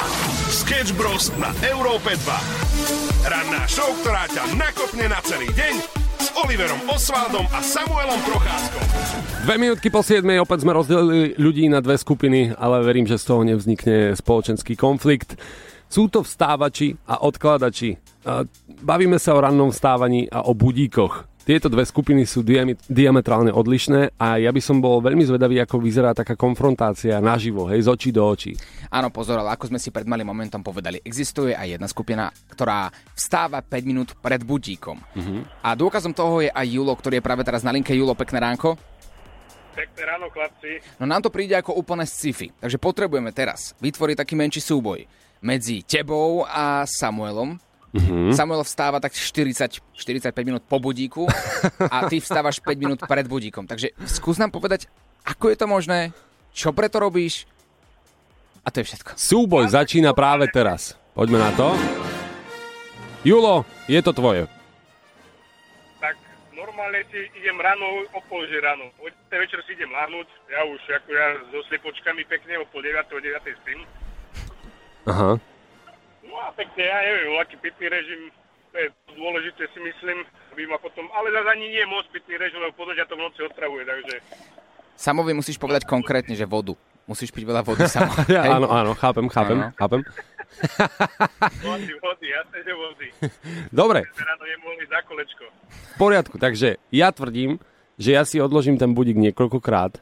Sketch 0.52 0.92
Bros. 1.00 1.32
na 1.40 1.56
Európe 1.64 2.12
2. 2.20 3.32
Ranná 3.32 3.64
show, 3.64 3.88
ktorá 4.04 4.28
ťa 4.28 4.60
nakopne 4.60 5.08
na 5.08 5.24
celý 5.24 5.48
deň 5.56 5.74
s 6.20 6.28
Oliverom 6.36 6.84
Osvaldom 6.92 7.48
a 7.48 7.64
Samuelom 7.64 8.20
Procházkom. 8.28 8.84
Dve 9.48 9.56
minútky 9.56 9.88
po 9.88 10.04
7. 10.04 10.20
opäť 10.36 10.68
sme 10.68 10.76
rozdelili 10.76 11.32
ľudí 11.40 11.72
na 11.72 11.80
dve 11.80 11.96
skupiny, 11.96 12.52
ale 12.60 12.84
verím, 12.84 13.08
že 13.08 13.16
z 13.16 13.24
toho 13.24 13.48
nevznikne 13.48 14.20
spoločenský 14.20 14.76
konflikt. 14.76 15.40
Sú 15.88 16.12
to 16.12 16.28
vstávači 16.28 17.00
a 17.08 17.24
odkladači. 17.24 18.04
Bavíme 18.84 19.16
sa 19.16 19.32
o 19.32 19.40
rannom 19.40 19.72
vstávaní 19.72 20.28
a 20.28 20.44
o 20.44 20.52
budíkoch. 20.52 21.33
Tieto 21.44 21.68
dve 21.68 21.84
skupiny 21.84 22.24
sú 22.24 22.40
diametrálne 22.88 23.52
odlišné 23.52 24.16
a 24.16 24.40
ja 24.40 24.48
by 24.48 24.64
som 24.64 24.80
bol 24.80 25.04
veľmi 25.04 25.28
zvedavý, 25.28 25.60
ako 25.60 25.76
vyzerá 25.84 26.16
taká 26.16 26.40
konfrontácia 26.40 27.20
naživo, 27.20 27.68
hej, 27.68 27.84
z 27.84 27.92
očí 27.92 28.10
do 28.16 28.24
očí. 28.24 28.56
Áno, 28.88 29.12
pozor, 29.12 29.44
ale 29.44 29.52
ako 29.52 29.68
sme 29.68 29.76
si 29.76 29.92
pred 29.92 30.08
malým 30.08 30.24
momentom 30.24 30.64
povedali, 30.64 31.04
existuje 31.04 31.52
aj 31.52 31.76
jedna 31.76 31.88
skupina, 31.92 32.32
ktorá 32.48 32.88
vstáva 33.12 33.60
5 33.60 33.76
minút 33.84 34.16
pred 34.24 34.40
budíkom. 34.40 34.96
A 35.60 35.76
dôkazom 35.76 36.16
toho 36.16 36.48
je 36.48 36.48
aj 36.48 36.64
Julo, 36.64 36.96
ktorý 36.96 37.20
je 37.20 37.28
práve 37.28 37.44
teraz 37.44 37.60
na 37.60 37.76
linke. 37.76 37.92
Julo, 37.92 38.16
pekné 38.16 38.40
ránko. 38.40 38.80
Pekné 39.76 40.02
ráno, 40.08 40.32
chlapci. 40.32 40.80
No 40.96 41.04
nám 41.04 41.28
to 41.28 41.34
príde 41.34 41.60
ako 41.60 41.76
úplne 41.76 42.08
sci-fi, 42.08 42.56
takže 42.56 42.80
potrebujeme 42.80 43.36
teraz 43.36 43.76
vytvoriť 43.84 44.16
taký 44.16 44.40
menší 44.40 44.64
súboj 44.64 45.04
medzi 45.44 45.84
tebou 45.84 46.48
a 46.48 46.88
Samuelom. 46.88 47.60
Mm-hmm. 47.94 48.34
Samuel 48.34 48.66
vstáva 48.66 48.98
tak 48.98 49.14
40, 49.14 49.54
45 49.94 50.34
minút 50.42 50.66
po 50.66 50.82
budíku 50.82 51.30
a 51.78 52.10
ty 52.10 52.18
vstávaš 52.18 52.58
5 52.58 52.74
minút 52.82 53.00
pred 53.06 53.30
budíkom. 53.30 53.70
Takže 53.70 53.94
skús 54.10 54.42
nám 54.42 54.50
povedať, 54.50 54.90
ako 55.22 55.54
je 55.54 55.58
to 55.62 55.68
možné, 55.70 56.00
čo 56.50 56.74
preto 56.74 56.98
robíš 56.98 57.46
a 58.64 58.72
to 58.72 58.80
je 58.80 58.88
všetko. 58.90 59.20
Súboj 59.20 59.68
začína 59.68 60.16
práve 60.16 60.48
teraz. 60.48 60.96
Poďme 61.12 61.38
na 61.44 61.52
to. 61.52 61.76
Julo, 63.28 63.68
je 63.92 64.00
to 64.00 64.16
tvoje. 64.16 64.48
Tak 66.00 66.16
normálne 66.56 67.04
si 67.12 67.28
idem 67.40 67.60
ráno, 67.60 68.08
o 68.16 68.20
pol 68.32 68.48
ráno. 68.48 68.88
O 69.04 69.08
10. 69.08 69.44
večer 69.44 69.60
si 69.68 69.76
idem 69.76 69.92
láhnuť. 69.92 70.28
Ja 70.48 70.64
už 70.64 70.80
ako 70.80 71.10
ja 71.12 71.28
so 71.52 71.60
slipočkami 71.68 72.24
pekne 72.26 72.64
o 72.64 72.66
pol 72.72 72.82
9. 72.82 73.04
o 73.12 73.20
9. 73.20 73.62
spím. 73.64 73.84
Aha. 75.12 75.36
No 76.24 76.36
a 76.40 76.50
pekne, 76.52 76.84
ja 76.84 77.00
neviem, 77.02 77.36
aký 77.38 77.56
pitný 77.58 77.88
režim. 77.88 78.22
To 78.74 78.78
je 78.80 78.88
dôležité 79.14 79.70
si 79.70 79.80
myslím, 79.80 80.26
aby 80.50 80.66
ma 80.66 80.82
potom, 80.82 81.06
ale 81.14 81.30
zase 81.30 81.46
ani 81.54 81.68
nie 81.70 81.86
moc 81.86 82.10
pitný 82.10 82.42
režim, 82.42 82.58
lebo 82.58 82.74
podľa 82.74 83.06
to 83.06 83.14
v 83.14 83.22
noci 83.22 83.40
otravuje, 83.46 83.86
takže 83.86 84.16
Samovi 84.98 85.34
musíš 85.34 85.62
povedať 85.62 85.86
konkrétne, 85.86 86.34
že 86.34 86.50
vodu. 86.50 86.74
Musíš 87.04 87.30
piť 87.30 87.44
veľa 87.44 87.62
vody 87.62 87.86
samo. 87.86 88.10
Ja, 88.34 88.56
áno, 88.58 88.72
áno, 88.72 88.96
chápem, 88.96 89.28
chápem, 89.30 89.60
Áno. 89.60 89.76
chápem. 89.76 90.02
vody, 91.62 91.92
vody, 92.00 92.26
jasné, 92.32 92.58
že 92.64 92.74
vody. 92.74 93.08
Dobre, 93.84 94.08
Ráno 94.08 94.44
nemohli 94.48 94.86
za 94.88 95.00
kolečko. 95.06 95.44
v 95.70 95.96
poriadku, 96.00 96.36
takže 96.40 96.80
ja 96.90 97.12
tvrdím, 97.12 97.60
že 98.00 98.16
ja 98.16 98.24
si 98.26 98.42
odložím 98.42 98.80
ten 98.80 98.96
budík 98.96 99.20
niekoľkokrát 99.20 100.00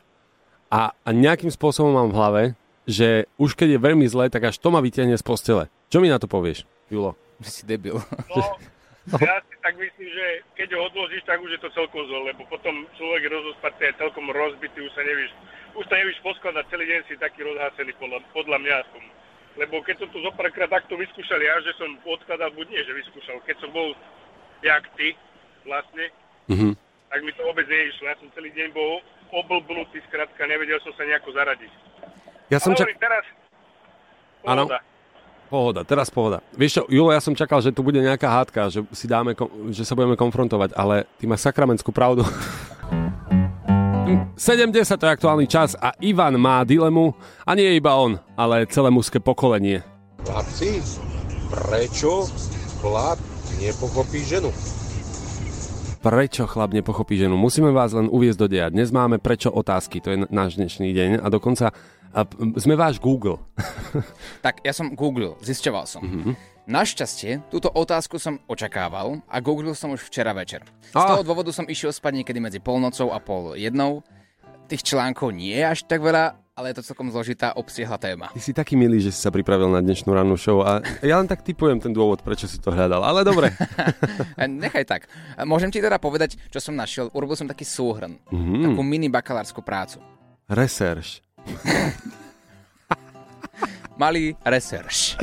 a, 0.71 0.93
a 0.95 1.09
nejakým 1.11 1.51
spôsobom 1.51 1.91
mám 1.91 2.09
v 2.13 2.15
hlave, 2.15 2.43
že 2.87 3.27
už 3.35 3.55
keď 3.59 3.75
je 3.75 3.79
veľmi 3.83 4.05
zle, 4.07 4.31
tak 4.31 4.47
až 4.47 4.55
to 4.61 4.71
ma 4.71 4.79
vytiahne 4.79 5.15
z 5.17 5.25
postele. 5.25 5.67
Čo 5.91 5.99
mi 5.99 6.07
na 6.07 6.17
to 6.17 6.25
povieš, 6.25 6.63
Julo? 6.87 7.19
Si 7.43 7.67
debil. 7.67 7.99
No, 8.31 9.17
ja 9.17 9.41
si 9.41 9.55
tak 9.59 9.73
myslím, 9.75 10.07
že 10.13 10.25
keď 10.53 10.77
ho 10.77 10.85
odložíš, 10.87 11.25
tak 11.25 11.41
už 11.41 11.57
je 11.57 11.61
to 11.65 11.73
celkom 11.73 12.05
zle, 12.05 12.31
lebo 12.31 12.45
potom 12.47 12.85
človek 12.95 13.25
je 13.25 13.33
rozospatý, 13.33 13.89
je 13.89 13.99
celkom 13.99 14.29
rozbitý, 14.29 14.77
už 14.77 14.93
sa 14.93 15.01
nevíš, 15.01 15.31
už 15.73 15.83
sa 15.89 15.97
nevíš 15.97 16.21
poskladať, 16.21 16.69
celý 16.69 16.85
deň 16.85 17.01
si 17.09 17.17
taký 17.17 17.41
rozhásený 17.43 17.91
podľa, 17.97 18.21
podľa 18.29 18.57
mňa 18.61 18.73
aspoň. 18.85 19.03
Lebo 19.57 19.81
keď 19.83 20.05
som 20.05 20.09
to 20.13 20.21
zo 20.21 20.31
párkrát 20.31 20.69
takto 20.69 20.95
vyskúšal 20.95 21.41
ja, 21.41 21.57
že 21.65 21.73
som 21.75 21.89
odkladal, 22.05 22.53
buď 22.53 22.65
nie, 22.71 22.81
že 22.85 22.93
vyskúšal, 22.93 23.41
keď 23.43 23.57
som 23.59 23.69
bol 23.73 23.91
jak 24.61 24.85
ty 24.95 25.17
vlastne, 25.65 26.07
Mhm. 26.45 26.77
tak 27.09 27.19
mi 27.25 27.31
to 27.33 27.41
vôbec 27.41 27.65
neišlo. 27.65 28.05
Ja 28.05 28.15
som 28.21 28.29
celý 28.37 28.53
deň 28.53 28.69
bol 28.71 29.01
oblbnutý, 29.33 29.97
skrátka, 30.07 30.45
nevedel 30.45 30.77
som 30.85 30.93
sa 30.93 31.09
nejako 31.09 31.33
zaradiť. 31.33 31.73
Ja 32.53 32.61
som 32.61 32.77
Ale 32.77 32.85
čak... 32.85 33.01
teraz... 33.01 33.25
Áno. 34.45 34.69
Pohoda. 35.51 35.83
Teraz 35.83 36.07
pohoda. 36.07 36.39
Vieš 36.55 36.79
čo, 36.79 36.81
Julo, 36.87 37.11
ja 37.11 37.19
som 37.19 37.35
čakal, 37.35 37.59
že 37.59 37.75
tu 37.75 37.83
bude 37.83 37.99
nejaká 37.99 38.23
hádka, 38.23 38.71
že, 38.71 38.87
si 38.95 39.03
dáme, 39.03 39.35
že 39.75 39.83
sa 39.83 39.99
budeme 39.99 40.15
konfrontovať, 40.15 40.71
ale 40.79 41.03
ty 41.19 41.27
máš 41.27 41.43
sakramentskú 41.43 41.91
pravdu. 41.91 42.23
70 44.39 44.73
to 44.97 45.05
je 45.05 45.11
aktuálny 45.11 45.45
čas 45.51 45.75
a 45.75 45.91
Ivan 45.99 46.39
má 46.39 46.63
dilemu 46.63 47.13
a 47.43 47.51
nie 47.53 47.77
iba 47.77 47.93
on, 47.99 48.15
ale 48.39 48.63
celé 48.71 48.89
mužské 48.89 49.19
pokolenie. 49.19 49.83
Chlapci, 50.23 50.81
prečo 51.51 52.31
chlap 52.79 53.19
nepochopí 53.59 54.23
ženu? 54.23 54.49
Prečo 56.01 56.49
chlap 56.49 56.73
nepochopí 56.73 57.13
ženu? 57.19 57.37
Musíme 57.37 57.69
vás 57.69 57.93
len 57.93 58.09
uviezť 58.09 58.39
do 58.39 58.47
deja. 58.49 58.73
Dnes 58.73 58.89
máme 58.89 59.21
prečo 59.21 59.53
otázky, 59.53 60.01
to 60.01 60.09
je 60.15 60.17
náš 60.33 60.57
dnešný 60.57 60.89
deň 60.89 61.09
a 61.21 61.27
dokonca 61.29 61.75
a, 62.11 62.21
sme 62.57 62.75
váš 62.75 62.99
Google. 62.99 63.39
Tak 64.45 64.63
ja 64.63 64.71
som 64.71 64.95
googlil, 64.95 65.35
zisťoval 65.43 65.85
som. 65.85 66.01
Mhm. 66.03 66.31
Našťastie, 66.61 67.41
túto 67.49 67.67
otázku 67.67 68.15
som 68.15 68.39
očakával 68.45 69.19
a 69.27 69.37
googlil 69.41 69.73
som 69.73 69.91
už 69.91 70.07
včera 70.07 70.31
večer. 70.31 70.61
Z 70.87 70.95
Ah. 70.95 71.17
toho 71.17 71.25
dôvodu 71.25 71.49
som 71.51 71.67
išiel 71.67 71.91
spať 71.91 72.21
niekedy 72.21 72.39
medzi 72.39 72.59
polnocou 72.61 73.11
a 73.11 73.19
pol 73.19 73.57
jednou. 73.57 74.05
Tých 74.69 74.85
článkov 74.85 75.35
nie 75.35 75.51
je 75.51 75.65
až 75.67 75.83
tak 75.83 75.99
veľa, 75.99 76.37
ale 76.55 76.71
je 76.71 76.79
to 76.79 76.87
celkom 76.93 77.11
zložitá, 77.11 77.51
obsiahla 77.51 77.97
téma. 77.99 78.31
Ty 78.31 78.39
si 78.39 78.53
taký 78.55 78.79
milý, 78.79 79.03
že 79.03 79.11
si 79.11 79.19
sa 79.19 79.33
pripravil 79.33 79.67
na 79.67 79.83
dnešnú 79.83 80.15
rannú 80.15 80.39
show 80.39 80.63
a 80.63 80.79
ja 81.03 81.19
len 81.19 81.27
tak 81.27 81.43
typujem 81.43 81.81
ten 81.81 81.91
dôvod, 81.91 82.23
prečo 82.23 82.47
si 82.47 82.55
to 82.55 82.71
hľadal. 82.71 83.03
Ale 83.03 83.25
dobre. 83.25 83.51
Nechaj 84.37 84.85
tak. 84.87 85.01
Môžem 85.43 85.73
ti 85.73 85.81
teda 85.81 85.97
povedať, 85.97 86.37
čo 86.47 86.61
som 86.61 86.77
našiel. 86.77 87.11
Urobil 87.11 87.35
som 87.35 87.49
taký 87.49 87.65
súhrn. 87.67 88.15
Mhm. 88.31 88.71
Takú 88.71 88.81
mini 88.85 89.11
bakalárskú 89.11 89.59
prácu. 89.59 89.99
Research. 90.47 91.19
Malý 94.01 94.33
research. 94.47 95.19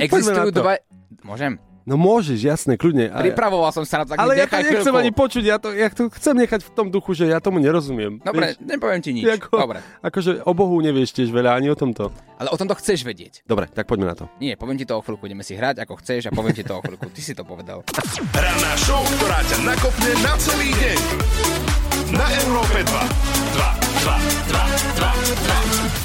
Existujú 0.00 0.48
dva... 0.54 0.80
Môžem? 1.22 1.60
No 1.84 1.94
môžeš, 1.94 2.40
jasné, 2.40 2.74
kľudne. 2.74 3.08
A- 3.08 3.20
Pripravoval 3.20 3.68
som 3.68 3.84
sa 3.84 4.00
na 4.00 4.04
to, 4.04 4.10
tak 4.12 4.18
ale 4.18 4.34
ja 4.34 4.44
to 4.44 4.56
nechcem 4.56 4.80
chvíľku. 4.82 4.96
ani 4.96 5.12
počuť, 5.12 5.44
ja 5.44 5.56
to, 5.56 5.68
ja 5.70 5.88
to 5.88 6.08
chcem 6.10 6.34
nechať 6.34 6.60
v 6.62 6.70
tom 6.72 6.86
duchu, 6.88 7.12
že 7.12 7.28
ja 7.28 7.38
tomu 7.38 7.60
nerozumiem. 7.60 8.18
Dobre, 8.18 8.52
Vieš, 8.52 8.64
nepoviem 8.64 9.00
ti 9.00 9.10
nič. 9.12 9.24
Ako, 9.28 9.52
Dobre. 9.54 9.78
Akože 10.00 10.40
o 10.40 10.52
Bohu 10.52 10.80
nevieš 10.80 11.12
tiež 11.12 11.28
veľa 11.28 11.54
ani 11.54 11.68
o 11.68 11.76
tomto. 11.76 12.08
Ale 12.34 12.48
o 12.48 12.56
tomto 12.56 12.72
chceš 12.74 13.04
vedieť. 13.04 13.44
Dobre, 13.44 13.68
tak 13.68 13.84
poďme 13.84 14.06
na 14.06 14.16
to. 14.16 14.24
Nie, 14.38 14.56
poviem 14.56 14.74
ti 14.74 14.84
to 14.84 14.96
o 14.96 15.04
chvíľku, 15.04 15.24
ideme 15.24 15.44
si 15.44 15.52
hrať 15.52 15.84
ako 15.84 16.00
chceš 16.00 16.26
a 16.26 16.32
poviem 16.32 16.52
ti 16.52 16.64
to 16.64 16.72
o 16.72 16.80
chvíľku. 16.80 17.04
Ty 17.06 17.20
si 17.20 17.32
to 17.32 17.44
povedal. 17.44 17.84
Ranná 18.32 18.72
show, 18.80 19.04
ktorá 19.14 19.44
ťa 19.44 19.58
nakopne 19.62 20.12
na 20.20 20.32
celý 20.40 20.72
deň. 20.72 20.98
Na 22.10 22.26
Európe 22.40 22.80
2. 22.80 22.88
2, 23.54 23.60
2, 24.02 24.08
2, 24.48 24.56
2, 24.96 26.00
2. 26.00 26.03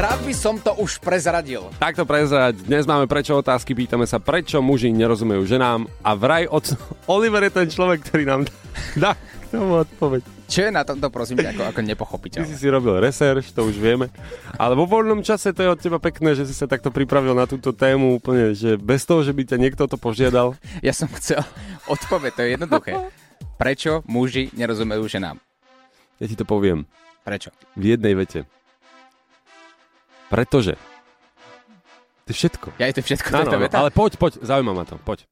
Rád 0.00 0.24
by 0.24 0.32
som 0.32 0.56
to 0.56 0.72
už 0.80 0.96
prezradil. 0.96 1.68
Takto 1.76 2.08
prezrať, 2.08 2.56
dnes 2.64 2.88
máme 2.88 3.04
prečo 3.04 3.36
otázky, 3.36 3.76
pýtame 3.76 4.08
sa, 4.08 4.16
prečo 4.16 4.64
muži 4.64 4.88
nerozumejú 4.96 5.44
ženám 5.44 5.84
a 6.00 6.16
vraj 6.16 6.48
od... 6.48 6.72
Oliver 7.20 7.44
je 7.44 7.52
ten 7.52 7.68
človek, 7.68 8.08
ktorý 8.08 8.24
nám 8.24 8.48
dá 9.02 9.12
k 9.12 9.44
tomu 9.52 9.84
odpoveď. 9.84 10.24
Čo 10.48 10.60
je 10.64 10.70
na 10.72 10.88
tomto, 10.88 11.12
prosím 11.12 11.44
ťa, 11.44 11.52
ako, 11.52 11.62
ako 11.68 11.80
Ty 11.80 11.84
si 11.84 11.90
nepochopiteľné? 11.92 12.56
si 12.56 12.68
robil 12.72 12.96
research, 12.96 13.52
to 13.52 13.60
už 13.60 13.76
vieme. 13.76 14.08
Ale 14.56 14.72
vo 14.72 14.88
voľnom 14.88 15.20
čase 15.20 15.52
to 15.52 15.68
je 15.68 15.68
od 15.68 15.76
teba 15.76 16.00
pekné, 16.00 16.32
že 16.32 16.48
si 16.48 16.56
sa 16.56 16.64
takto 16.64 16.88
pripravil 16.88 17.36
na 17.36 17.44
túto 17.44 17.76
tému 17.76 18.24
úplne, 18.24 18.56
že 18.56 18.80
bez 18.80 19.04
toho, 19.04 19.20
že 19.20 19.36
by 19.36 19.52
ťa 19.52 19.60
niekto 19.60 19.84
to 19.84 20.00
požiadal. 20.00 20.56
Ja 20.80 20.96
som 20.96 21.12
chcel 21.12 21.44
odpoveď, 21.84 22.32
to 22.32 22.40
je 22.40 22.50
jednoduché. 22.56 22.92
Prečo 23.60 24.00
muži 24.08 24.48
nerozumejú 24.56 25.04
ženám? 25.04 25.36
Ja 26.16 26.24
ti 26.24 26.40
to 26.40 26.48
poviem 26.48 26.88
Prečo? 27.20 27.52
v 27.76 28.00
jednej 28.00 28.16
vete. 28.16 28.48
Pretože. 30.30 30.78
To 32.24 32.28
je 32.30 32.36
všetko. 32.38 32.78
Ja 32.78 32.86
je 32.86 32.94
to 32.94 33.02
všetko, 33.02 33.28
to 33.34 33.50
áno, 33.50 33.58
veta? 33.58 33.76
ale 33.82 33.90
poď, 33.90 34.14
poď, 34.14 34.32
zaujíma 34.46 34.70
ma 34.70 34.86
to, 34.86 34.94
poď. 35.02 35.26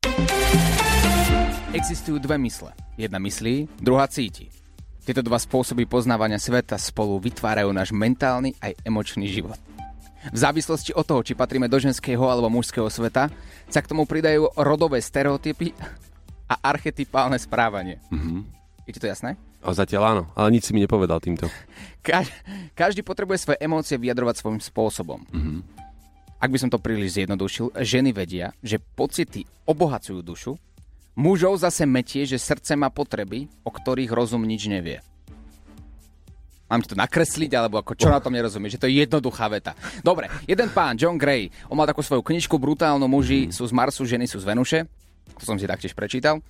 Existujú 1.71 2.19
dve 2.19 2.35
mysle. 2.43 2.75
Jedna 2.99 3.23
myslí, 3.23 3.79
druhá 3.79 4.11
cíti. 4.11 4.51
Tieto 5.07 5.23
dva 5.23 5.39
spôsoby 5.39 5.87
poznávania 5.87 6.43
sveta 6.43 6.75
spolu 6.77 7.23
vytvárajú 7.23 7.71
náš 7.71 7.95
mentálny 7.95 8.59
aj 8.59 8.75
emočný 8.83 9.31
život. 9.31 9.57
V 10.35 10.37
závislosti 10.37 10.91
od 10.93 11.07
toho, 11.07 11.23
či 11.23 11.39
patríme 11.39 11.71
do 11.71 11.79
ženského 11.79 12.27
alebo 12.27 12.51
mužského 12.51 12.91
sveta, 12.91 13.31
sa 13.71 13.81
k 13.81 13.89
tomu 13.89 14.03
pridajú 14.05 14.51
rodové 14.59 14.99
stereotypy 14.99 15.73
a 16.51 16.59
archetypálne 16.59 17.39
správanie. 17.39 18.03
Mhm. 18.11 18.59
Je 18.89 18.97
ti 18.97 19.05
to 19.05 19.13
jasné? 19.13 19.37
O, 19.61 19.77
zatiaľ 19.77 20.03
áno, 20.17 20.23
ale 20.33 20.57
nič 20.57 20.65
si 20.65 20.73
mi 20.73 20.81
nepovedal 20.81 21.21
týmto. 21.21 21.45
Kaž, 22.01 22.33
každý 22.73 23.05
potrebuje 23.05 23.45
svoje 23.45 23.61
emócie 23.61 24.01
vyjadrovať 24.01 24.41
svojím 24.41 24.61
spôsobom. 24.65 25.29
Mhm. 25.29 25.61
Ak 26.39 26.49
by 26.49 26.57
som 26.57 26.71
to 26.73 26.81
príliš 26.81 27.19
zjednodušil, 27.21 27.75
ženy 27.83 28.15
vedia, 28.15 28.55
že 28.63 28.81
pocity 28.81 29.45
obohacujú 29.67 30.23
dušu, 30.23 30.55
mužov 31.19 31.59
zase 31.59 31.83
metie, 31.85 32.25
že 32.25 32.39
srdce 32.39 32.79
má 32.79 32.89
potreby, 32.95 33.51
o 33.67 33.75
ktorých 33.75 34.15
rozum 34.15 34.47
nič 34.47 34.71
nevie. 34.71 35.03
Mám 36.71 36.85
ti 36.87 36.95
to 36.95 37.01
nakresliť, 37.01 37.51
alebo 37.59 37.81
ako 37.81 37.97
čo 37.99 38.13
na 38.13 38.23
tom 38.23 38.37
nerozumieš, 38.37 38.77
že 38.79 38.81
to 38.81 38.89
je 38.89 39.03
jednoduchá 39.03 39.51
veta. 39.51 39.73
Dobre, 40.05 40.31
jeden 40.47 40.69
pán, 40.71 41.01
John 41.01 41.19
Gray, 41.19 41.51
on 41.67 41.81
mal 41.81 41.89
takú 41.91 42.07
svoju 42.07 42.23
knižku 42.23 42.55
Brutálno 42.61 43.09
muži 43.11 43.51
sú 43.51 43.67
z 43.67 43.73
Marsu, 43.73 44.07
ženy 44.07 44.31
sú 44.31 44.39
z 44.39 44.47
Venuše. 44.47 44.79
To 45.37 45.45
som 45.45 45.61
si 45.61 45.69
taktiež 45.69 45.93
prečítal. 45.93 46.41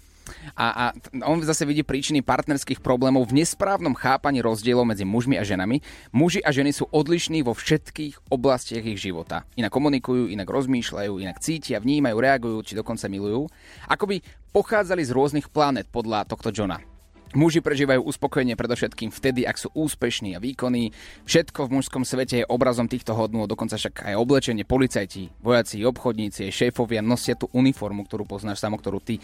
A, 0.56 0.66
a 0.68 0.85
on 1.25 1.40
zase 1.40 1.64
vidí 1.64 1.80
príčiny 1.80 2.20
partnerských 2.20 2.85
problémov 2.85 3.32
v 3.32 3.40
nesprávnom 3.40 3.97
chápaní 3.97 4.44
rozdielov 4.44 4.85
medzi 4.85 5.08
mužmi 5.08 5.40
a 5.40 5.44
ženami. 5.44 5.80
Muži 6.12 6.44
a 6.44 6.52
ženy 6.52 6.76
sú 6.76 6.85
odlišní 6.92 7.40
vo 7.40 7.56
všetkých 7.56 8.28
oblastiach 8.28 8.85
ich 8.85 9.00
života. 9.00 9.49
Inak 9.56 9.73
komunikujú, 9.73 10.28
inak 10.28 10.49
rozmýšľajú, 10.49 11.12
inak 11.25 11.40
cítia, 11.40 11.80
vnímajú, 11.80 12.16
reagujú, 12.20 12.58
či 12.61 12.76
dokonca 12.76 13.08
milujú. 13.08 13.49
Ako 13.88 14.04
by 14.04 14.16
pochádzali 14.52 15.02
z 15.04 15.14
rôznych 15.16 15.49
planet 15.49 15.88
podľa 15.88 16.28
tohto 16.28 16.52
Johna. 16.52 16.97
Muži 17.37 17.61
prežívajú 17.61 18.08
uspokojenie 18.08 18.56
predovšetkým 18.56 19.12
vtedy, 19.12 19.44
ak 19.44 19.61
sú 19.61 19.68
úspešní 19.76 20.32
a 20.32 20.40
výkonní. 20.40 20.97
Všetko 21.28 21.68
v 21.68 21.75
mužskom 21.76 22.02
svete 22.08 22.40
je 22.40 22.49
obrazom 22.49 22.88
týchto 22.88 23.12
hodnôt, 23.12 23.44
dokonca 23.44 23.76
však 23.76 24.08
aj 24.08 24.14
oblečenie 24.16 24.64
policajti, 24.64 25.28
vojaci, 25.44 25.85
obchodníci, 25.85 26.49
šéfovia 26.49 27.04
nosia 27.04 27.37
tú 27.37 27.52
uniformu, 27.52 28.08
ktorú 28.08 28.25
poznáš 28.25 28.64
samo, 28.64 28.80
ktorú 28.80 29.04
ty 29.04 29.20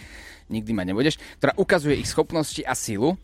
nikdy 0.52 0.76
mať 0.76 0.86
nebudeš, 0.92 1.14
ktorá 1.40 1.56
ukazuje 1.56 1.96
ich 1.96 2.10
schopnosti 2.12 2.60
a 2.60 2.76
silu. 2.76 3.16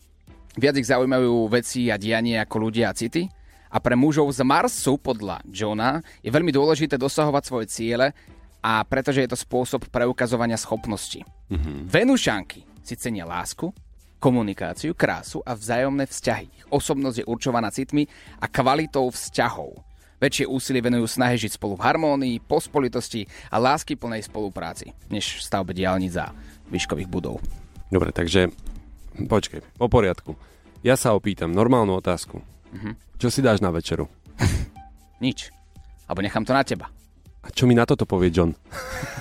Viac 0.56 0.80
ich 0.80 0.88
zaujímajú 0.88 1.52
veci 1.52 1.92
a 1.92 2.00
dianie 2.00 2.40
ako 2.40 2.56
ľudia 2.72 2.88
a 2.88 2.96
city. 2.96 3.28
A 3.70 3.78
pre 3.78 3.94
mužov 3.94 4.32
z 4.32 4.42
Marsu, 4.42 4.96
podľa 4.98 5.44
Johna, 5.46 6.02
je 6.24 6.32
veľmi 6.32 6.50
dôležité 6.50 6.96
dosahovať 6.98 7.42
svoje 7.44 7.66
ciele 7.70 8.16
a 8.64 8.80
pretože 8.82 9.22
je 9.22 9.30
to 9.30 9.38
spôsob 9.38 9.92
preukazovania 9.92 10.56
schopnosti. 10.56 11.20
Venušanky 11.86 12.66
si 12.82 12.94
cenia 12.98 13.28
lásku, 13.28 13.70
komunikáciu, 14.20 14.92
krásu 14.92 15.40
a 15.42 15.56
vzájomné 15.56 16.04
vzťahy. 16.04 16.68
Osobnosť 16.68 17.24
je 17.24 17.28
určovaná 17.28 17.72
citmi 17.72 18.04
a 18.38 18.46
kvalitou 18.46 19.08
vzťahov. 19.08 19.80
Väčšie 20.20 20.44
úsilie 20.44 20.84
venujú 20.84 21.08
snahe 21.08 21.32
žiť 21.40 21.56
spolu 21.56 21.80
v 21.80 21.84
harmónii, 21.88 22.44
pospolitosti 22.44 23.24
a 23.48 23.56
lásky 23.56 23.96
plnej 23.96 24.28
spolupráci, 24.28 24.92
než 25.08 25.40
stavbe 25.40 25.72
diálnic 25.72 26.12
a 26.20 26.36
výškových 26.68 27.08
budov. 27.08 27.40
Dobre, 27.88 28.12
takže 28.12 28.52
počkej, 29.16 29.64
po 29.80 29.88
poriadku. 29.88 30.36
Ja 30.84 31.00
sa 31.00 31.16
opýtam 31.16 31.56
normálnu 31.56 31.96
otázku. 31.96 32.44
Mhm. 32.76 33.16
Čo 33.16 33.28
si 33.32 33.40
dáš 33.40 33.64
na 33.64 33.72
večeru? 33.72 34.08
Nič. 35.24 35.48
Alebo 36.04 36.20
nechám 36.20 36.44
to 36.44 36.52
na 36.52 36.64
teba. 36.64 36.92
A 37.40 37.48
čo 37.48 37.64
mi 37.64 37.72
na 37.72 37.84
toto 37.84 38.04
povie 38.04 38.28
John? 38.28 38.52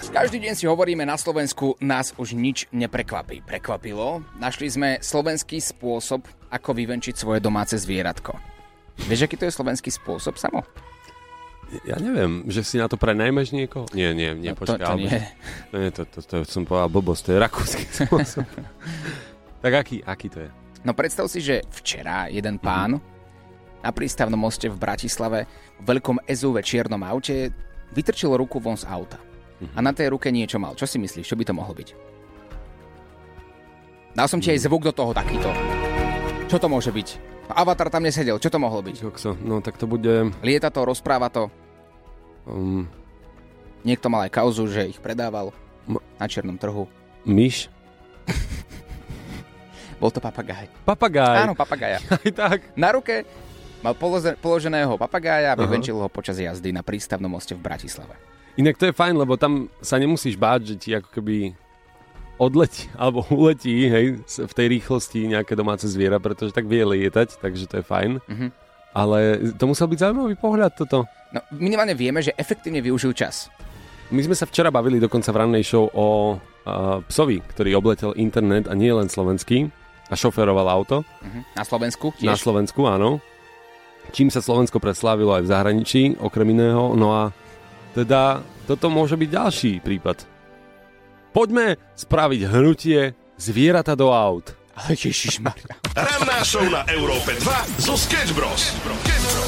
Každý 0.10 0.42
deň 0.42 0.54
si 0.54 0.66
hovoríme 0.66 1.02
na 1.02 1.16
Slovensku, 1.16 1.80
nás 1.80 2.12
už 2.14 2.34
nič 2.34 2.68
neprekvapí. 2.70 3.40
Prekvapilo, 3.40 4.20
našli 4.36 4.68
sme 4.68 4.90
slovenský 5.00 5.58
spôsob, 5.58 6.22
ako 6.50 6.70
vyvenčiť 6.74 7.16
svoje 7.16 7.40
domáce 7.40 7.78
zvieratko. 7.78 8.36
Vieš, 9.08 9.24
aký 9.24 9.36
to 9.36 9.48
je 9.48 9.54
slovenský 9.54 9.88
spôsob, 9.88 10.36
Samo? 10.36 10.68
Ja 11.86 11.96
neviem, 11.96 12.50
že 12.50 12.66
si 12.66 12.76
na 12.76 12.90
to 12.90 12.98
prenajmeš 12.98 13.54
niekoho? 13.54 13.86
Nie, 13.94 14.12
nie, 14.12 14.34
nie, 14.34 14.52
No, 14.52 14.58
to- 14.58 14.66
počkaj. 14.66 14.82
to 14.82 14.90
alebo- 14.90 15.06
nie. 15.06 15.22
nie 15.78 15.92
to, 15.94 16.02
to, 16.04 16.20
to, 16.20 16.36
som 16.44 16.66
povedal 16.66 16.90
blbosť, 16.90 17.22
to 17.22 17.32
je 17.32 17.40
rakúsky 17.40 17.86
spôsob. 18.02 18.44
tak 19.62 19.74
aký, 19.78 20.02
aký 20.02 20.28
to 20.28 20.40
je? 20.42 20.50
No 20.82 20.92
predstav 20.92 21.30
si, 21.30 21.40
že 21.40 21.62
včera 21.72 22.26
jeden 22.26 22.58
pán 22.58 22.98
na 23.80 23.92
prístavnom 23.94 24.36
moste 24.36 24.66
v 24.66 24.76
Bratislave 24.76 25.46
v 25.78 25.86
veľkom 25.86 26.26
SUV 26.26 26.60
čiernom 26.60 27.00
aute 27.00 27.54
vytrčil 27.92 28.34
ruku 28.34 28.58
von 28.58 28.78
z 28.78 28.86
auta. 28.86 29.18
A 29.76 29.80
na 29.84 29.92
tej 29.92 30.16
ruke 30.16 30.32
niečo 30.32 30.56
mal. 30.56 30.72
Čo 30.74 30.88
si 30.88 30.96
myslíš, 30.96 31.28
čo 31.28 31.36
by 31.36 31.44
to 31.44 31.52
mohlo 31.52 31.76
byť? 31.76 31.90
Dal 34.16 34.28
som 34.28 34.40
ti 34.40 34.50
aj 34.50 34.64
zvuk 34.64 34.88
do 34.88 34.94
toho 34.96 35.12
takýto. 35.12 35.52
Čo 36.48 36.58
to 36.58 36.68
môže 36.68 36.90
byť? 36.90 37.08
Avatar 37.50 37.90
tam 37.90 38.06
nesedel, 38.06 38.38
čo 38.38 38.48
to 38.48 38.62
mohlo 38.62 38.80
byť? 38.80 38.98
Kokso, 39.04 39.34
no 39.42 39.58
tak 39.60 39.76
to 39.76 39.90
bude... 39.90 40.30
Lieta 40.46 40.70
to, 40.70 40.86
rozpráva 40.86 41.28
to. 41.30 41.50
Um, 42.46 42.86
Niekto 43.82 44.12
mal 44.12 44.28
aj 44.28 44.36
kauzu, 44.36 44.68
že 44.68 44.92
ich 44.92 45.00
predával 45.00 45.50
M- 45.88 46.04
na 46.20 46.26
čiernom 46.30 46.60
trhu. 46.60 46.86
myš? 47.26 47.72
Bol 50.00 50.12
to 50.14 50.24
papagaj. 50.24 50.68
Papagáj. 50.88 51.44
Áno, 51.44 51.54
papagaja. 51.58 52.00
Aj 52.24 52.32
tak. 52.32 52.72
Na 52.80 52.96
ruke 52.96 53.28
mal 53.80 53.96
položeného 54.40 55.00
papagája 55.00 55.56
a 55.56 55.60
vyvenčil 55.60 55.96
ho 55.96 56.10
počas 56.12 56.40
jazdy 56.40 56.76
na 56.76 56.84
prístavnom 56.84 57.32
moste 57.32 57.56
v 57.56 57.64
Bratislave. 57.64 58.16
Inak 58.60 58.76
to 58.76 58.92
je 58.92 58.98
fajn, 58.98 59.16
lebo 59.16 59.40
tam 59.40 59.72
sa 59.80 59.96
nemusíš 59.96 60.36
báť, 60.36 60.74
že 60.74 60.76
ti 60.76 60.90
ako 60.92 61.10
keby 61.16 61.56
odletí 62.40 62.88
alebo 63.02 63.24
uletí 63.32 63.88
hej, 63.88 64.06
v 64.24 64.54
tej 64.56 64.68
rýchlosti 64.80 65.32
nejaké 65.32 65.54
domáce 65.56 65.88
zviera, 65.88 66.20
pretože 66.20 66.56
tak 66.56 66.68
vie 66.68 66.84
lietať, 66.84 67.40
takže 67.40 67.68
to 67.68 67.76
je 67.80 67.86
fajn. 67.86 68.12
Mhm. 68.28 68.48
Ale 68.90 69.38
to 69.54 69.70
musel 69.70 69.86
byť 69.86 70.02
zaujímavý 70.02 70.34
pohľad 70.34 70.74
toto. 70.74 71.06
No, 71.30 71.40
minimálne 71.54 71.94
vieme, 71.94 72.26
že 72.26 72.34
efektívne 72.34 72.82
využil 72.82 73.14
čas. 73.14 73.54
My 74.10 74.26
sme 74.26 74.34
sa 74.34 74.50
včera 74.50 74.74
bavili 74.74 74.98
dokonca 74.98 75.30
v 75.30 75.38
rannej 75.46 75.62
show 75.62 75.86
o 75.94 76.34
uh, 76.34 76.98
psovi, 77.06 77.38
ktorý 77.54 77.78
obletel 77.78 78.18
internet 78.18 78.66
a 78.66 78.74
nie 78.74 78.90
len 78.90 79.06
slovenský 79.06 79.70
a 80.10 80.14
šoferoval 80.18 80.66
auto. 80.66 81.06
Mhm. 81.22 81.40
Na 81.54 81.62
Slovensku 81.62 82.10
Na 82.18 82.34
tiež. 82.34 82.42
Slovensku, 82.42 82.82
áno. 82.90 83.22
Čím 84.10 84.34
sa 84.34 84.42
Slovensko 84.42 84.82
preslávilo 84.82 85.34
aj 85.38 85.44
v 85.46 85.52
zahraničí, 85.52 86.02
okrem 86.20 86.52
iného. 86.54 86.98
No 86.98 87.14
a 87.14 87.24
teda 87.94 88.42
toto 88.66 88.90
môže 88.90 89.18
byť 89.18 89.30
ďalší 89.30 89.72
prípad. 89.82 90.26
Poďme 91.30 91.78
spraviť 91.94 92.42
hnutie 92.50 93.14
zvieratá 93.38 93.94
do 93.94 94.10
aut. 94.10 94.54
Ale 94.80 94.96
ježišmarja. 94.96 95.76
Ranná 95.94 96.40
show 96.42 96.64
na 96.72 96.88
Európe 96.88 97.36
2 97.36 97.84
zo 97.84 98.00
Sketch 98.00 98.32
Bros. 98.32 98.72
Maximum 98.88 99.39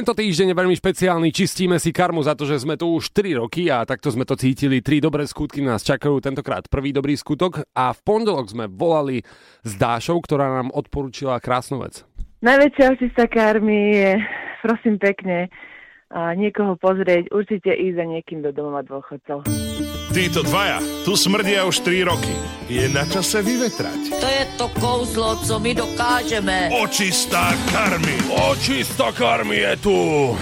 Tento 0.00 0.16
týždeň 0.16 0.56
je 0.56 0.60
veľmi 0.64 0.76
špeciálny, 0.80 1.28
čistíme 1.28 1.76
si 1.76 1.92
karmu 1.92 2.24
za 2.24 2.32
to, 2.32 2.48
že 2.48 2.64
sme 2.64 2.80
tu 2.80 2.88
už 2.88 3.12
3 3.12 3.36
roky 3.36 3.68
a 3.68 3.84
takto 3.84 4.08
sme 4.08 4.24
to 4.24 4.32
cítili. 4.32 4.80
Tri 4.80 4.96
dobré 4.96 5.28
skutky 5.28 5.60
nás 5.60 5.84
čakajú, 5.84 6.24
tentokrát 6.24 6.64
prvý 6.72 6.88
dobrý 6.88 7.20
skutok 7.20 7.68
a 7.76 7.92
v 7.92 8.00
pondelok 8.00 8.48
sme 8.48 8.64
volali 8.64 9.20
s 9.60 9.76
Dášou, 9.76 10.24
ktorá 10.24 10.56
nám 10.56 10.72
odporúčila 10.72 11.36
krásnu 11.36 11.84
vec. 11.84 12.00
Najväčšia 12.40 12.96
očista 12.96 13.28
karmy 13.28 13.92
je, 13.92 14.10
prosím 14.64 14.96
pekne, 14.96 15.52
a 16.10 16.34
niekoho 16.34 16.74
pozrieť, 16.74 17.30
určite 17.30 17.70
ísť 17.70 17.94
za 17.94 18.04
niekým 18.04 18.42
do 18.42 18.50
domova 18.50 18.82
dôchodcov. 18.82 19.46
Títo 20.10 20.42
dvaja 20.42 20.82
tu 21.06 21.14
smrdia 21.14 21.62
už 21.70 21.86
3 21.86 22.02
roky. 22.10 22.34
Je 22.66 22.82
na 22.90 23.06
čase 23.06 23.38
vyvetrať. 23.46 24.10
To 24.18 24.26
je 24.26 24.44
to 24.58 24.66
kouzlo, 24.82 25.38
co 25.38 25.62
my 25.62 25.70
dokážeme. 25.70 26.74
Očistá 26.82 27.54
karmy. 27.70 28.18
Očista 28.50 29.14
karmy 29.14 29.62
je 29.62 29.72
tu. 29.78 29.94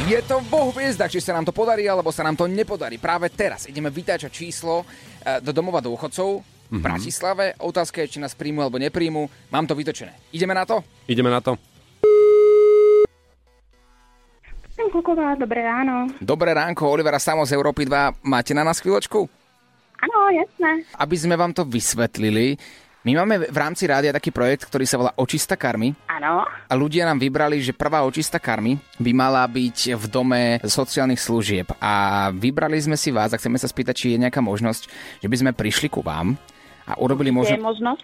Je 0.08 0.24
to 0.24 0.40
v 0.40 0.46
Bohu 0.48 0.72
hviezda, 0.72 1.04
či 1.04 1.20
sa 1.20 1.36
nám 1.36 1.44
to 1.44 1.52
podarí, 1.52 1.84
alebo 1.84 2.08
sa 2.08 2.24
nám 2.24 2.40
to 2.40 2.48
nepodarí. 2.48 2.96
Práve 2.96 3.28
teraz 3.28 3.68
ideme 3.68 3.92
vytáčať 3.92 4.32
číslo 4.32 4.88
eh, 4.88 5.44
do 5.44 5.52
domova 5.52 5.84
dôchodcov 5.84 6.28
v 6.72 6.80
Bratislave. 6.80 7.52
Otázka 7.60 8.00
je, 8.04 8.16
či 8.16 8.18
nás 8.24 8.32
príjmu 8.32 8.64
alebo 8.64 8.80
nepríjmu. 8.80 9.52
Mám 9.52 9.68
to 9.68 9.76
vytočené. 9.76 10.16
Ideme 10.32 10.56
na 10.56 10.64
to? 10.64 10.80
Ideme 11.04 11.28
na 11.28 11.44
to. 11.44 11.60
Kuková, 14.86 15.34
dobré 15.34 15.66
ráno. 15.66 16.06
Dobré 16.22 16.54
ránko, 16.54 16.86
Olivera 16.86 17.18
Samo 17.18 17.42
z 17.42 17.52
Európy 17.58 17.84
2. 17.84 18.22
Máte 18.24 18.54
na 18.54 18.62
nás 18.62 18.78
chvíľočku? 18.78 19.26
Áno, 19.98 20.18
jasné. 20.30 20.86
Aby 20.94 21.16
sme 21.18 21.34
vám 21.34 21.50
to 21.50 21.66
vysvetlili, 21.66 22.54
my 23.02 23.12
máme 23.18 23.50
v 23.50 23.58
rámci 23.58 23.84
rádia 23.90 24.14
taký 24.14 24.30
projekt, 24.30 24.70
ktorý 24.70 24.84
sa 24.86 24.96
volá 24.96 25.12
Očista 25.18 25.58
karmy. 25.58 25.92
Áno. 26.08 26.46
A 26.46 26.72
ľudia 26.78 27.04
nám 27.04 27.18
vybrali, 27.18 27.62
že 27.62 27.76
prvá 27.76 28.02
očista 28.02 28.42
karmy 28.42 28.78
by 28.98 29.10
mala 29.14 29.46
byť 29.46 29.94
v 29.94 30.04
dome 30.10 30.42
sociálnych 30.66 31.22
služieb. 31.22 31.68
A 31.78 32.28
vybrali 32.34 32.78
sme 32.82 32.98
si 32.98 33.14
vás 33.14 33.30
a 33.34 33.38
chceme 33.38 33.54
sa 33.56 33.70
spýtať, 33.70 33.94
či 33.94 34.06
je 34.14 34.22
nejaká 34.26 34.42
možnosť, 34.42 34.82
že 35.22 35.30
by 35.30 35.36
sme 35.36 35.50
prišli 35.54 35.86
ku 35.90 36.02
vám 36.02 36.34
a 36.84 36.98
urobili 36.98 37.30
Je 37.30 37.36
možno... 37.38 37.56
možnosť? 37.60 38.02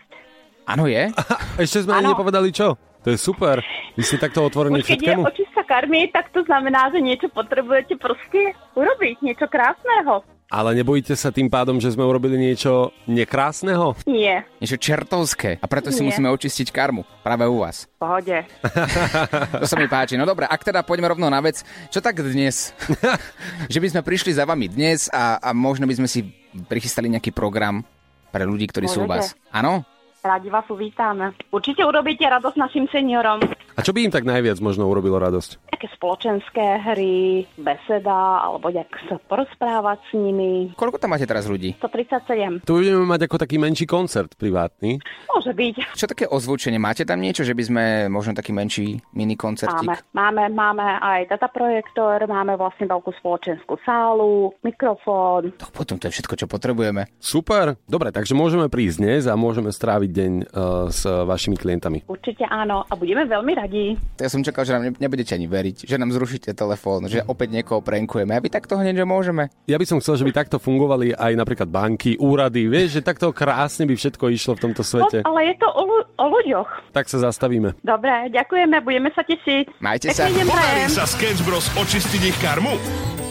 Áno, 0.65 0.89
je? 0.89 1.11
Ešte 1.65 1.85
sme 1.85 1.99
ani 1.99 2.09
Áno. 2.09 2.13
nepovedali 2.17 2.49
čo. 2.55 2.79
To 3.05 3.13
je 3.13 3.19
super. 3.21 3.61
Vy 3.95 4.03
ste 4.03 4.17
takto 4.17 4.41
otvorení 4.41 4.81
Už 4.81 4.89
keď 4.89 5.01
je 5.05 5.17
očista 5.21 5.61
karmy, 5.61 6.09
tak 6.09 6.33
to 6.33 6.41
znamená, 6.49 6.89
že 6.89 7.05
niečo 7.05 7.29
potrebujete 7.29 8.01
proste 8.01 8.57
urobiť, 8.73 9.21
niečo 9.21 9.45
krásneho. 9.45 10.25
Ale 10.49 10.77
nebojíte 10.77 11.17
sa 11.17 11.33
tým 11.33 11.49
pádom, 11.49 11.81
že 11.81 11.93
sme 11.93 12.05
urobili 12.05 12.37
niečo 12.37 12.93
nekrásneho? 13.09 13.97
Nie, 14.05 14.45
Niečo 14.61 14.77
čertovské. 14.77 15.59
A 15.59 15.67
preto 15.67 15.89
si 15.89 16.05
Nie. 16.05 16.13
musíme 16.13 16.29
očistiť 16.31 16.69
karmu. 16.69 17.03
Práve 17.25 17.49
u 17.49 17.65
vás. 17.65 17.89
v 17.89 17.99
pohode. 18.01 18.37
To 19.61 19.67
sa 19.67 19.77
mi 19.77 19.89
páči. 19.89 20.15
No 20.17 20.29
dobre, 20.29 20.49
ak 20.49 20.63
teda 20.63 20.85
poďme 20.85 21.11
rovno 21.11 21.27
na 21.29 21.41
vec, 21.41 21.65
čo 21.91 21.99
tak 22.01 22.21
dnes? 22.21 22.71
že 23.73 23.79
by 23.81 23.89
sme 23.93 24.01
prišli 24.05 24.37
za 24.37 24.45
vami 24.45 24.69
dnes 24.69 25.09
a, 25.13 25.41
a 25.41 25.51
možno 25.57 25.89
by 25.89 25.97
sme 25.97 26.09
si 26.09 26.25
prichystali 26.71 27.09
nejaký 27.11 27.33
program 27.35 27.83
pre 28.31 28.45
ľudí, 28.47 28.69
ktorí 28.69 28.87
sú 28.87 29.05
u 29.05 29.11
vás. 29.11 29.33
Môžete. 29.35 29.51
Áno? 29.53 29.94
Radi 30.25 30.49
vás 30.49 30.65
uvítame. 30.73 31.37
Určite 31.53 31.85
urobíte 31.85 32.25
radosť 32.25 32.57
našim 32.57 32.89
seniorom. 32.89 33.45
A 33.77 33.85
čo 33.85 33.93
by 33.93 34.09
im 34.09 34.15
tak 34.15 34.25
najviac 34.25 34.57
možno 34.65 34.89
urobilo 34.89 35.21
radosť? 35.21 35.69
Také 35.69 35.85
spoločenské 35.93 36.81
hry, 36.81 37.45
beseda, 37.61 38.41
alebo 38.41 38.73
nejak 38.73 38.89
sa 39.05 39.21
porozprávať 39.29 40.01
s 40.09 40.11
nimi. 40.17 40.73
Koľko 40.81 40.97
tam 40.97 41.13
máte 41.13 41.29
teraz 41.29 41.45
ľudí? 41.45 41.77
137. 41.77 42.65
Tu 42.65 42.73
budeme 42.73 43.05
mať 43.05 43.29
ako 43.29 43.37
taký 43.37 43.61
menší 43.61 43.85
koncert 43.85 44.33
privátny. 44.41 44.97
Môže 45.29 45.53
byť. 45.53 45.93
Čo 45.93 46.09
také 46.09 46.25
ozvučenie? 46.25 46.81
Máte 46.81 47.05
tam 47.05 47.21
niečo, 47.21 47.45
že 47.45 47.53
by 47.53 47.63
sme 47.69 47.85
možno 48.09 48.33
taký 48.33 48.57
menší 48.57 49.05
mini 49.13 49.37
koncertík? 49.37 49.85
Máme, 49.85 50.09
máme, 50.17 50.45
máme 50.57 50.87
aj 51.05 51.29
dataprojektor, 51.37 52.25
máme 52.25 52.57
vlastne 52.57 52.89
veľkú 52.89 53.13
spoločenskú 53.21 53.77
sálu, 53.85 54.57
mikrofón. 54.65 55.53
To 55.61 55.69
potom 55.69 56.01
to 56.01 56.09
je 56.09 56.17
všetko, 56.17 56.35
čo 56.41 56.47
potrebujeme. 56.49 57.13
Super. 57.21 57.77
Dobre, 57.85 58.09
takže 58.09 58.33
môžeme 58.33 58.73
prísť 58.73 58.97
dnes 59.05 59.23
a 59.29 59.37
môžeme 59.37 59.69
stráviť 59.69 60.14
deň 60.15 60.33
uh, 60.47 60.47
s 60.89 61.03
vašimi 61.03 61.59
klientami. 61.59 62.07
Určite 62.07 62.47
áno 62.47 62.87
a 62.87 62.93
budeme 62.95 63.27
veľmi 63.27 63.53
radi. 63.59 63.99
Ja 64.17 64.31
som 64.31 64.41
čakal, 64.41 64.63
že 64.63 64.73
nám 64.73 64.83
ne- 64.87 64.97
nebudete 64.97 65.35
ani 65.35 65.51
veriť, 65.51 65.85
že 65.85 65.99
nám 65.99 66.15
zrušíte 66.15 66.55
telefón, 66.55 67.11
že 67.11 67.27
opäť 67.27 67.51
niekoho 67.51 67.83
prankujeme. 67.83 68.31
A 68.31 68.39
vy 68.39 68.49
takto 68.49 68.79
hneď, 68.79 69.03
že 69.03 69.07
môžeme. 69.07 69.51
Ja 69.67 69.75
by 69.75 69.85
som 69.85 69.99
chcel, 69.99 70.15
že 70.15 70.25
by 70.25 70.33
takto 70.33 70.63
fungovali 70.63 71.13
aj 71.13 71.33
napríklad 71.35 71.67
banky, 71.67 72.15
úrady. 72.17 72.71
Vieš, 72.71 72.97
že 72.97 73.03
takto 73.03 73.35
krásne 73.35 73.85
by 73.85 73.99
všetko 73.99 74.31
išlo 74.31 74.55
v 74.55 74.63
tomto 74.71 74.87
svete. 74.87 75.27
No, 75.27 75.35
ale 75.35 75.51
je 75.51 75.55
to 75.59 75.69
o, 75.69 75.83
ľu- 75.83 76.09
o 76.15 76.27
ľuďoch. 76.31 76.95
Tak 76.95 77.11
sa 77.11 77.19
zastavíme. 77.19 77.75
Dobre, 77.83 78.31
ďakujeme, 78.31 78.79
budeme 78.87 79.11
sa 79.11 79.27
tešiť. 79.27 79.83
Majte 79.83 80.15
sa. 80.15 80.31
Podarí 80.31 80.87
sa 80.87 81.03
Sketch 81.05 81.43
Bros 81.43 81.67
očistiť 81.75 82.23
ich 82.23 82.39
karmu? 82.39 82.79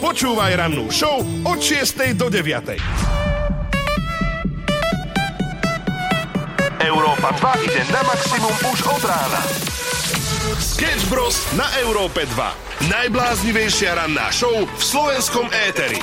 Počúvaj 0.04 0.52
rannú 0.60 0.92
show 0.92 1.24
od 1.48 1.56
6. 1.56 2.12
do 2.20 2.28
9. 2.28 3.23
Európa 6.84 7.32
2 7.40 7.64
ide 7.64 7.80
na 7.88 8.04
maximum 8.04 8.52
už 8.68 8.84
od 8.84 9.00
rána. 9.08 9.40
Sketch 10.60 11.08
Bros 11.08 11.40
na 11.56 11.64
Európe 11.80 12.28
2. 12.28 12.92
Najbláznivejšia 12.92 13.96
ranná 13.96 14.28
show 14.28 14.52
v 14.52 14.82
slovenskom 14.84 15.48
éteri. 15.64 15.96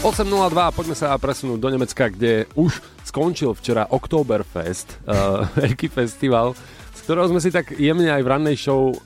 8.02, 0.00 0.56
poďme 0.72 0.96
sa 0.96 1.12
presunúť 1.20 1.60
do 1.60 1.68
Nemecka, 1.68 2.08
kde 2.08 2.48
už 2.56 2.80
skončil 3.04 3.52
včera 3.52 3.92
Oktoberfest, 3.92 5.04
uh, 5.04 5.44
veľký 5.60 5.92
festival, 5.92 6.56
z 6.96 7.00
ktorého 7.04 7.28
sme 7.28 7.44
si 7.44 7.52
tak 7.52 7.76
jemne 7.76 8.08
aj 8.08 8.24
v 8.24 8.30
rannej 8.32 8.56
show 8.56 8.96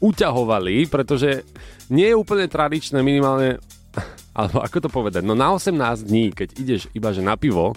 uťahovali, 0.00 0.88
pretože 0.88 1.44
nie 1.92 2.08
je 2.08 2.16
úplne 2.16 2.48
tradičné 2.48 3.04
minimálne 3.04 3.60
alebo 4.40 4.64
ako 4.64 4.76
to 4.80 4.88
povedať, 4.88 5.20
no 5.28 5.36
na 5.36 5.52
18 5.52 5.76
dní, 6.08 6.32
keď 6.32 6.48
ideš 6.56 6.88
iba 6.96 7.12
že 7.12 7.20
na 7.20 7.36
pivo, 7.36 7.76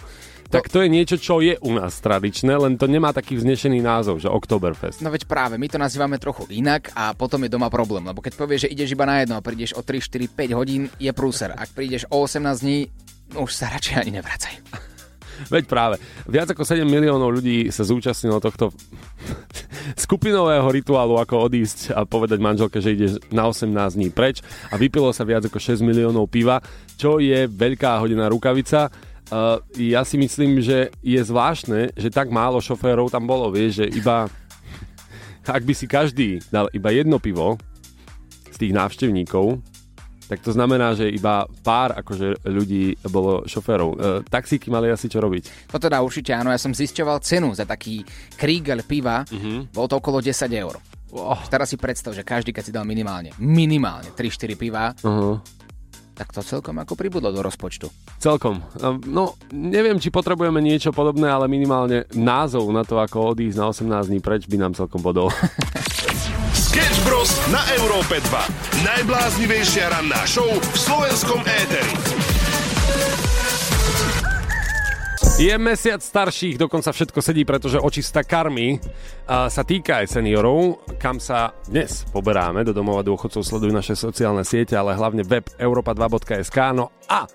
tak 0.50 0.70
to 0.70 0.82
je 0.86 0.90
niečo, 0.90 1.18
čo 1.18 1.42
je 1.42 1.58
u 1.60 1.72
nás 1.74 1.98
tradičné, 2.00 2.54
len 2.56 2.78
to 2.78 2.86
nemá 2.86 3.10
taký 3.12 3.36
vznešený 3.36 3.82
názov, 3.82 4.22
že 4.22 4.30
Oktoberfest. 4.30 5.02
No 5.02 5.10
veď 5.10 5.26
práve, 5.26 5.58
my 5.58 5.68
to 5.68 5.82
nazývame 5.82 6.22
trochu 6.22 6.46
inak 6.54 6.94
a 6.94 7.18
potom 7.18 7.42
je 7.44 7.54
doma 7.54 7.68
problém, 7.74 8.06
lebo 8.06 8.22
keď 8.22 8.34
povieš, 8.38 8.70
že 8.70 8.72
ideš 8.72 8.94
iba 8.94 9.10
na 9.10 9.26
jedno 9.26 9.36
a 9.38 9.46
prídeš 9.46 9.74
o 9.74 9.82
3, 9.82 10.00
4, 10.00 10.32
5 10.32 10.60
hodín, 10.60 10.88
je 11.02 11.12
prúser. 11.12 11.50
Ak 11.52 11.74
prídeš 11.74 12.06
o 12.14 12.24
18 12.24 12.62
dní, 12.62 12.88
už 13.34 13.50
sa 13.50 13.74
radšej 13.74 13.96
ani 14.06 14.12
nevracaj. 14.22 14.54
Veď 15.54 15.68
práve. 15.68 15.96
Viac 16.30 16.56
ako 16.56 16.64
7 16.64 16.88
miliónov 16.88 17.28
ľudí 17.28 17.68
sa 17.68 17.84
zúčastnilo 17.84 18.40
tohto 18.40 18.72
skupinového 20.04 20.66
rituálu, 20.72 21.20
ako 21.20 21.52
odísť 21.52 21.92
a 21.92 22.08
povedať 22.08 22.40
manželke, 22.40 22.80
že 22.80 22.96
ide 22.96 23.08
na 23.36 23.52
18 23.52 23.68
dní 24.00 24.10
preč 24.14 24.40
a 24.72 24.80
vypilo 24.80 25.12
sa 25.12 25.28
viac 25.28 25.44
ako 25.44 25.60
6 25.60 25.84
miliónov 25.84 26.32
piva, 26.32 26.64
čo 26.96 27.20
je 27.20 27.50
veľká 27.50 28.00
hodená 28.00 28.32
rukavica. 28.32 28.88
Uh, 29.26 29.58
ja 29.74 30.06
si 30.06 30.22
myslím, 30.22 30.62
že 30.62 30.94
je 31.02 31.18
zvláštne, 31.18 31.98
že 31.98 32.14
tak 32.14 32.30
málo 32.30 32.62
šoférov 32.62 33.10
tam 33.10 33.26
bolo, 33.26 33.50
vieš, 33.50 33.82
že 33.82 33.86
iba 33.98 34.30
ak 35.46 35.62
by 35.62 35.74
si 35.78 35.86
každý 35.86 36.42
dal 36.50 36.70
iba 36.74 36.90
jedno 36.90 37.22
pivo 37.22 37.58
z 38.50 38.58
tých 38.58 38.74
návštevníkov, 38.74 39.62
tak 40.26 40.42
to 40.42 40.50
znamená, 40.50 40.98
že 40.98 41.06
iba 41.06 41.46
pár 41.62 41.94
akože 42.02 42.42
ľudí 42.50 42.98
bolo 43.14 43.46
šoférov. 43.46 43.90
E, 43.94 43.98
taxíky 44.26 44.74
mali 44.74 44.90
asi 44.90 45.06
čo 45.06 45.22
robiť. 45.22 45.70
To 45.70 45.78
teda 45.78 46.02
určite 46.02 46.34
áno, 46.34 46.50
ja 46.50 46.58
som 46.58 46.74
zisťoval 46.74 47.22
cenu 47.22 47.54
za 47.54 47.62
taký 47.70 48.02
krígel 48.34 48.82
piva, 48.82 49.22
Mhm. 49.30 49.70
bolo 49.70 49.86
to 49.86 49.96
okolo 50.02 50.18
10 50.26 50.50
eur. 50.50 50.82
Oh. 51.14 51.38
Teraz 51.46 51.70
si 51.70 51.78
predstav, 51.78 52.12
že 52.18 52.26
každý, 52.26 52.50
keď 52.52 52.64
si 52.66 52.74
dal 52.74 52.84
minimálne, 52.84 53.32
minimálne 53.38 54.10
3-4 54.18 54.58
piva, 54.58 54.92
Uh-huh. 55.06 55.38
Tak 56.16 56.32
to 56.32 56.40
celkom 56.40 56.80
ako 56.80 56.96
pribudlo 56.96 57.30
do 57.30 57.44
rozpočtu. 57.44 57.92
Celkom. 58.18 58.64
E, 58.80 58.98
No, 59.06 59.36
neviem, 59.52 60.00
či 60.00 60.10
potrebujeme 60.10 60.64
niečo 60.64 60.96
podobné, 60.96 61.28
ale 61.28 61.52
minimálne 61.52 62.08
názov 62.16 62.72
na 62.72 62.88
to, 62.88 62.98
ako 62.98 63.36
odísť 63.36 63.58
na 63.60 63.66
18 63.70 64.10
dní 64.10 64.20
preč, 64.24 64.48
by 64.48 64.58
nám 64.58 64.74
celkom 64.74 65.04
bodol. 65.04 65.30
Sketch 66.56 67.00
Bros. 67.04 67.30
na 67.52 67.62
Európe 67.76 68.20
2. 68.20 68.84
Najbláznivejšia 68.84 69.92
ranná 69.92 70.24
show 70.28 70.48
v 70.48 70.76
slovenskom 70.76 71.44
éteri. 71.44 72.25
Je 75.36 75.52
mesiac 75.60 76.00
starších, 76.00 76.56
dokonca 76.56 76.96
všetko 76.96 77.20
sedí, 77.20 77.44
pretože 77.44 77.76
očista 77.76 78.24
karmy 78.24 78.80
sa 79.28 79.68
týka 79.68 80.00
aj 80.00 80.16
seniorov, 80.16 80.80
kam 80.96 81.20
sa 81.20 81.52
dnes 81.68 82.08
poberáme. 82.08 82.64
Do 82.64 82.72
domova 82.72 83.04
dôchodcov 83.04 83.44
sledujú 83.44 83.76
naše 83.76 84.00
sociálne 84.00 84.48
siete, 84.48 84.80
ale 84.80 84.96
hlavne 84.96 85.28
web 85.28 85.44
europa2.sk. 85.60 86.58
No 86.72 86.96
a 87.12 87.28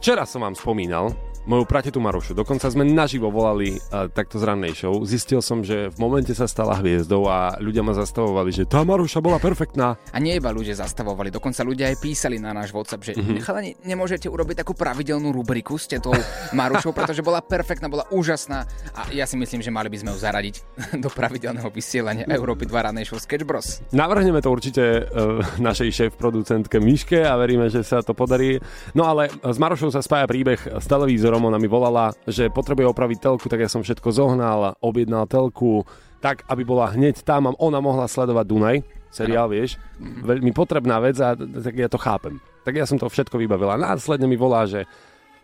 včera 0.00 0.24
som 0.24 0.48
vám 0.48 0.56
spomínal 0.56 1.12
moju 1.46 1.64
pratetu 1.64 1.98
Marušu. 2.02 2.34
Dokonca 2.34 2.66
sme 2.66 2.82
naživo 2.82 3.30
volali 3.30 3.74
uh, 3.74 4.10
takto 4.10 4.38
z 4.38 4.44
rannej 4.46 4.74
show. 4.74 4.94
Zistil 5.06 5.38
som, 5.42 5.62
že 5.62 5.90
v 5.90 5.96
momente 5.98 6.34
sa 6.34 6.50
stala 6.50 6.78
hviezdou 6.78 7.26
a 7.26 7.54
ľudia 7.58 7.86
ma 7.86 7.94
zastavovali, 7.94 8.50
že 8.50 8.66
tá 8.66 8.82
Maruša 8.82 9.22
bola 9.22 9.38
perfektná. 9.38 9.94
A 10.10 10.18
nie 10.18 10.36
iba 10.36 10.50
ľudia 10.50 10.74
zastavovali, 10.74 11.30
dokonca 11.30 11.62
ľudia 11.62 11.90
aj 11.94 11.96
písali 12.02 12.42
na 12.42 12.50
náš 12.50 12.74
WhatsApp, 12.74 13.02
že 13.02 13.12
Mhm. 13.16 13.22
mm-hmm. 13.22 13.44
chalani, 13.46 13.70
nemôžete 13.86 14.26
urobiť 14.26 14.66
takú 14.66 14.74
pravidelnú 14.74 15.30
rubriku 15.32 15.78
s 15.78 15.86
tou 15.86 16.12
Marušou, 16.52 16.92
pretože 16.92 17.22
bola 17.22 17.40
perfektná, 17.40 17.86
bola 17.88 18.04
úžasná 18.10 18.66
a 18.92 19.08
ja 19.14 19.24
si 19.24 19.38
myslím, 19.38 19.62
že 19.62 19.70
mali 19.70 19.88
by 19.88 20.02
sme 20.02 20.10
ju 20.12 20.18
zaradiť 20.18 20.54
do 21.04 21.08
pravidelného 21.08 21.70
vysielania 21.70 22.26
Európy 22.28 22.66
2 22.66 22.86
ranej 22.90 23.08
show 23.08 23.18
Sketch 23.22 23.46
Bros. 23.46 23.80
Navrhneme 23.94 24.42
to 24.42 24.50
určite 24.50 24.82
uh, 25.06 25.40
našej 25.62 25.88
šéf-producentke 25.94 26.82
Miške 26.82 27.22
a 27.22 27.38
veríme, 27.38 27.70
že 27.70 27.86
sa 27.86 28.02
to 28.02 28.12
podarí. 28.12 28.58
No 28.92 29.06
ale 29.06 29.30
s 29.30 29.56
Marošou 29.56 29.94
sa 29.94 30.02
spája 30.02 30.26
príbeh 30.26 30.58
s 30.58 30.86
televízorom. 30.90 31.35
Ona 31.44 31.60
mi 31.60 31.68
volala, 31.68 32.16
že 32.24 32.48
potrebuje 32.48 32.88
opraviť 32.88 33.18
telku, 33.20 33.46
tak 33.50 33.64
ja 33.64 33.68
som 33.68 33.84
všetko 33.84 34.08
zohnal, 34.14 34.78
objednal 34.80 35.28
telku 35.28 35.84
tak, 36.24 36.48
aby 36.48 36.64
bola 36.64 36.90
hneď 36.90 37.22
tam 37.22 37.50
a 37.50 37.56
ona 37.60 37.78
mohla 37.78 38.08
sledovať 38.08 38.44
Dunaj, 38.48 38.76
seriál, 39.12 39.52
vieš. 39.52 39.76
Veľmi 40.00 40.50
potrebná 40.50 40.98
vec 40.98 41.20
a 41.20 41.36
tak 41.36 41.76
ja 41.76 41.88
to 41.92 42.00
chápem. 42.00 42.40
Tak 42.64 42.74
ja 42.74 42.88
som 42.88 42.98
to 42.98 43.06
všetko 43.06 43.38
vybavila. 43.38 43.78
Následne 43.78 44.26
mi 44.26 44.34
volá, 44.34 44.66
že 44.66 44.88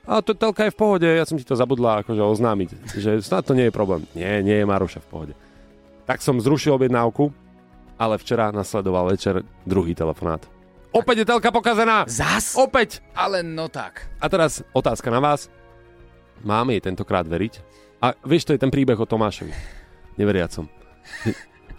a 0.02 0.18
to 0.18 0.34
telka 0.34 0.66
je 0.66 0.74
v 0.74 0.80
pohode, 0.82 1.06
ja 1.06 1.22
som 1.22 1.38
ti 1.38 1.46
to 1.46 1.54
zabudla 1.54 2.02
akože 2.02 2.18
oznámiť, 2.18 2.98
že 2.98 3.22
snad 3.22 3.46
to 3.46 3.54
nie 3.54 3.70
je 3.70 3.74
problém. 3.74 4.02
Nie, 4.18 4.42
nie 4.42 4.58
je 4.58 4.66
Maruša 4.66 4.98
v 5.06 5.08
pohode. 5.08 5.34
Tak 6.10 6.18
som 6.18 6.42
zrušil 6.42 6.74
objednávku, 6.74 7.30
ale 7.94 8.18
včera 8.18 8.50
nasledoval 8.50 9.14
večer 9.14 9.46
druhý 9.62 9.94
telefonát. 9.94 10.42
Opäť 10.90 11.22
je 11.22 11.26
telka 11.30 11.54
pokazená! 11.54 12.04
Zas? 12.10 12.58
Opäť! 12.58 12.98
Ale 13.14 13.46
no 13.46 13.70
tak. 13.70 14.10
A 14.18 14.26
teraz 14.26 14.66
otázka 14.74 15.08
na 15.08 15.22
vás. 15.22 15.46
Máme 16.42 16.74
jej 16.74 16.82
tentokrát 16.82 17.24
veriť? 17.24 17.54
A 18.02 18.18
vieš, 18.26 18.50
to 18.50 18.54
je 18.54 18.60
ten 18.60 18.70
príbeh 18.70 18.98
o 18.98 19.06
Tomášovi. 19.06 19.54
Neveriacom. 20.18 20.66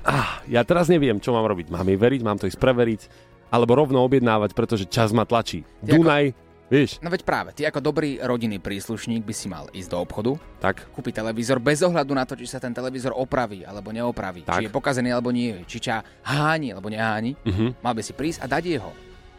Ah, 0.03 0.43
ja 0.51 0.63
teraz 0.67 0.91
neviem, 0.91 1.15
čo 1.19 1.31
mám 1.31 1.47
robiť. 1.47 1.71
Mám 1.71 1.87
jej 1.87 1.95
veriť, 1.95 2.21
mám 2.23 2.35
to 2.35 2.47
ísť 2.47 2.59
preveriť, 2.59 3.01
alebo 3.47 3.75
rovno 3.75 4.03
objednávať, 4.03 4.51
pretože 4.51 4.83
čas 4.83 5.15
ma 5.15 5.23
tlačí. 5.23 5.63
Ty 5.79 5.95
Dunaj, 5.95 6.35
vieš, 6.67 6.99
No 6.99 7.07
veď 7.07 7.23
práve, 7.23 7.49
ty 7.55 7.63
ako 7.63 7.79
dobrý 7.79 8.19
rodinný 8.19 8.59
príslušník 8.59 9.23
by 9.23 9.31
si 9.31 9.47
mal 9.47 9.71
ísť 9.71 9.89
do 9.93 9.97
obchodu, 9.99 10.31
tak, 10.59 10.91
kúpiť 10.91 11.23
televízor 11.23 11.63
bez 11.63 11.79
ohľadu 11.83 12.11
na 12.11 12.27
to, 12.27 12.35
či 12.35 12.47
sa 12.47 12.59
ten 12.59 12.75
televízor 12.75 13.15
opraví 13.15 13.63
alebo 13.63 13.95
neopraví, 13.95 14.43
Tak. 14.43 14.59
či 14.59 14.67
je 14.67 14.75
pokazený 14.75 15.13
alebo 15.13 15.31
nie, 15.31 15.55
či 15.63 15.79
ťa 15.79 16.03
háni 16.25 16.75
alebo 16.75 16.91
neháni, 16.91 17.39
Mhm. 17.45 17.79
mal 17.79 17.95
by 17.95 18.03
si 18.03 18.11
prísť 18.11 18.43
a 18.43 18.49
dať 18.49 18.63
jeho. 18.65 18.91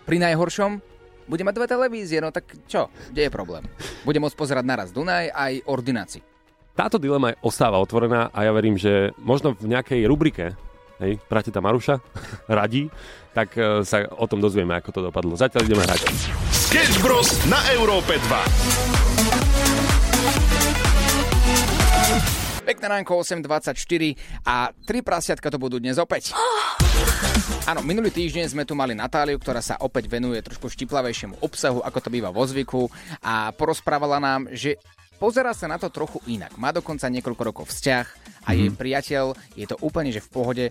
Pri 0.05 0.17
najhoršom 0.17 0.81
bude 1.25 1.41
mať 1.41 1.55
dve 1.55 1.67
televízie, 1.67 2.19
no 2.19 2.29
tak 2.29 2.43
čo, 2.65 2.89
kde 3.09 3.23
je 3.23 3.31
problém? 3.31 3.63
Bude 4.03 4.19
môcť 4.19 4.35
pozerať 4.35 4.63
naraz 4.63 4.89
Dunaj 4.89 5.29
aj 5.29 5.53
ordináci. 5.65 6.19
táto 6.73 6.97
dilema 6.97 7.31
je- 7.31 7.37
ostáva 7.41 7.77
otvorená 7.77 8.29
a 8.29 8.43
ja 8.43 8.51
verím, 8.51 8.75
že 8.75 9.13
možno 9.17 9.53
v 9.53 9.69
nejakej 9.69 10.05
rubrike, 10.05 10.53
hej, 10.99 11.17
prateta 11.25 11.59
Maruša, 11.59 11.99
radí, 12.51 12.89
tak 13.31 13.55
e, 13.55 13.83
sa 13.83 14.05
o 14.09 14.25
tom 14.25 14.39
dozvieme, 14.39 14.75
ako 14.75 14.91
to 14.91 15.01
dopadlo. 15.03 15.35
Zatiaľ 15.35 15.65
ideme 15.65 15.83
hrať. 15.83 16.01
Sketch 16.51 16.99
Bros. 17.01 17.31
na 17.47 17.59
Európe 17.73 18.19
2. 18.19 20.54
Pekné 22.65 22.87
ránko 22.89 23.21
8.24 23.21 23.77
a 24.49 24.73
tri 24.89 25.05
prasiatka 25.05 25.53
to 25.53 25.61
budú 25.61 25.77
dnes 25.77 26.01
opäť. 26.01 26.33
Áno, 27.69 27.85
minulý 27.85 28.09
týždeň 28.09 28.57
sme 28.57 28.65
tu 28.65 28.73
mali 28.73 28.97
Natáliu, 28.97 29.37
ktorá 29.37 29.61
sa 29.61 29.77
opäť 29.85 30.09
venuje 30.09 30.41
trošku 30.41 30.73
štiplavejšiemu 30.73 31.45
obsahu, 31.45 31.85
ako 31.85 31.99
to 32.01 32.09
býva 32.09 32.33
vo 32.33 32.41
zvyku 32.49 32.89
a 33.21 33.53
porozprávala 33.53 34.17
nám, 34.17 34.49
že 34.49 34.81
pozera 35.21 35.53
sa 35.53 35.69
na 35.69 35.77
to 35.77 35.93
trochu 35.93 36.25
inak. 36.25 36.57
Má 36.57 36.73
dokonca 36.73 37.05
niekoľko 37.13 37.43
rokov 37.45 37.65
vzťah 37.69 38.07
a 38.49 38.57
jej 38.57 38.73
priateľ 38.73 39.37
je 39.61 39.67
to 39.69 39.77
úplne, 39.85 40.09
že 40.09 40.25
v 40.25 40.33
pohode, 40.33 40.65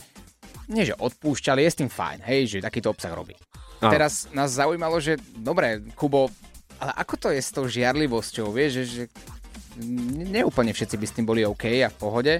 nie 0.73 0.89
že 0.89 0.97
odpúšťa, 0.97 1.53
ale 1.53 1.69
je 1.69 1.73
s 1.77 1.79
tým 1.86 1.93
fajn, 1.93 2.25
hej, 2.25 2.58
že 2.58 2.65
takýto 2.65 2.89
obsah 2.89 3.13
robí. 3.13 3.38
Áno. 3.86 3.93
Teraz 3.93 4.25
nás 4.34 4.49
zaujímalo, 4.49 4.97
že 4.97 5.21
dobre, 5.38 5.86
Kubo, 5.93 6.34
ale 6.82 6.91
ako 6.97 7.13
to 7.21 7.27
je 7.29 7.41
s 7.41 7.53
tou 7.53 7.69
žiarlivosťou, 7.69 8.49
vieš, 8.49 8.82
že, 8.82 8.84
že 8.89 9.03
neúplne 10.30 10.76
všetci 10.76 10.96
by 11.00 11.06
s 11.08 11.16
tým 11.16 11.26
boli 11.26 11.42
OK 11.46 11.66
a 11.82 11.90
v 11.90 11.98
pohode. 11.98 12.34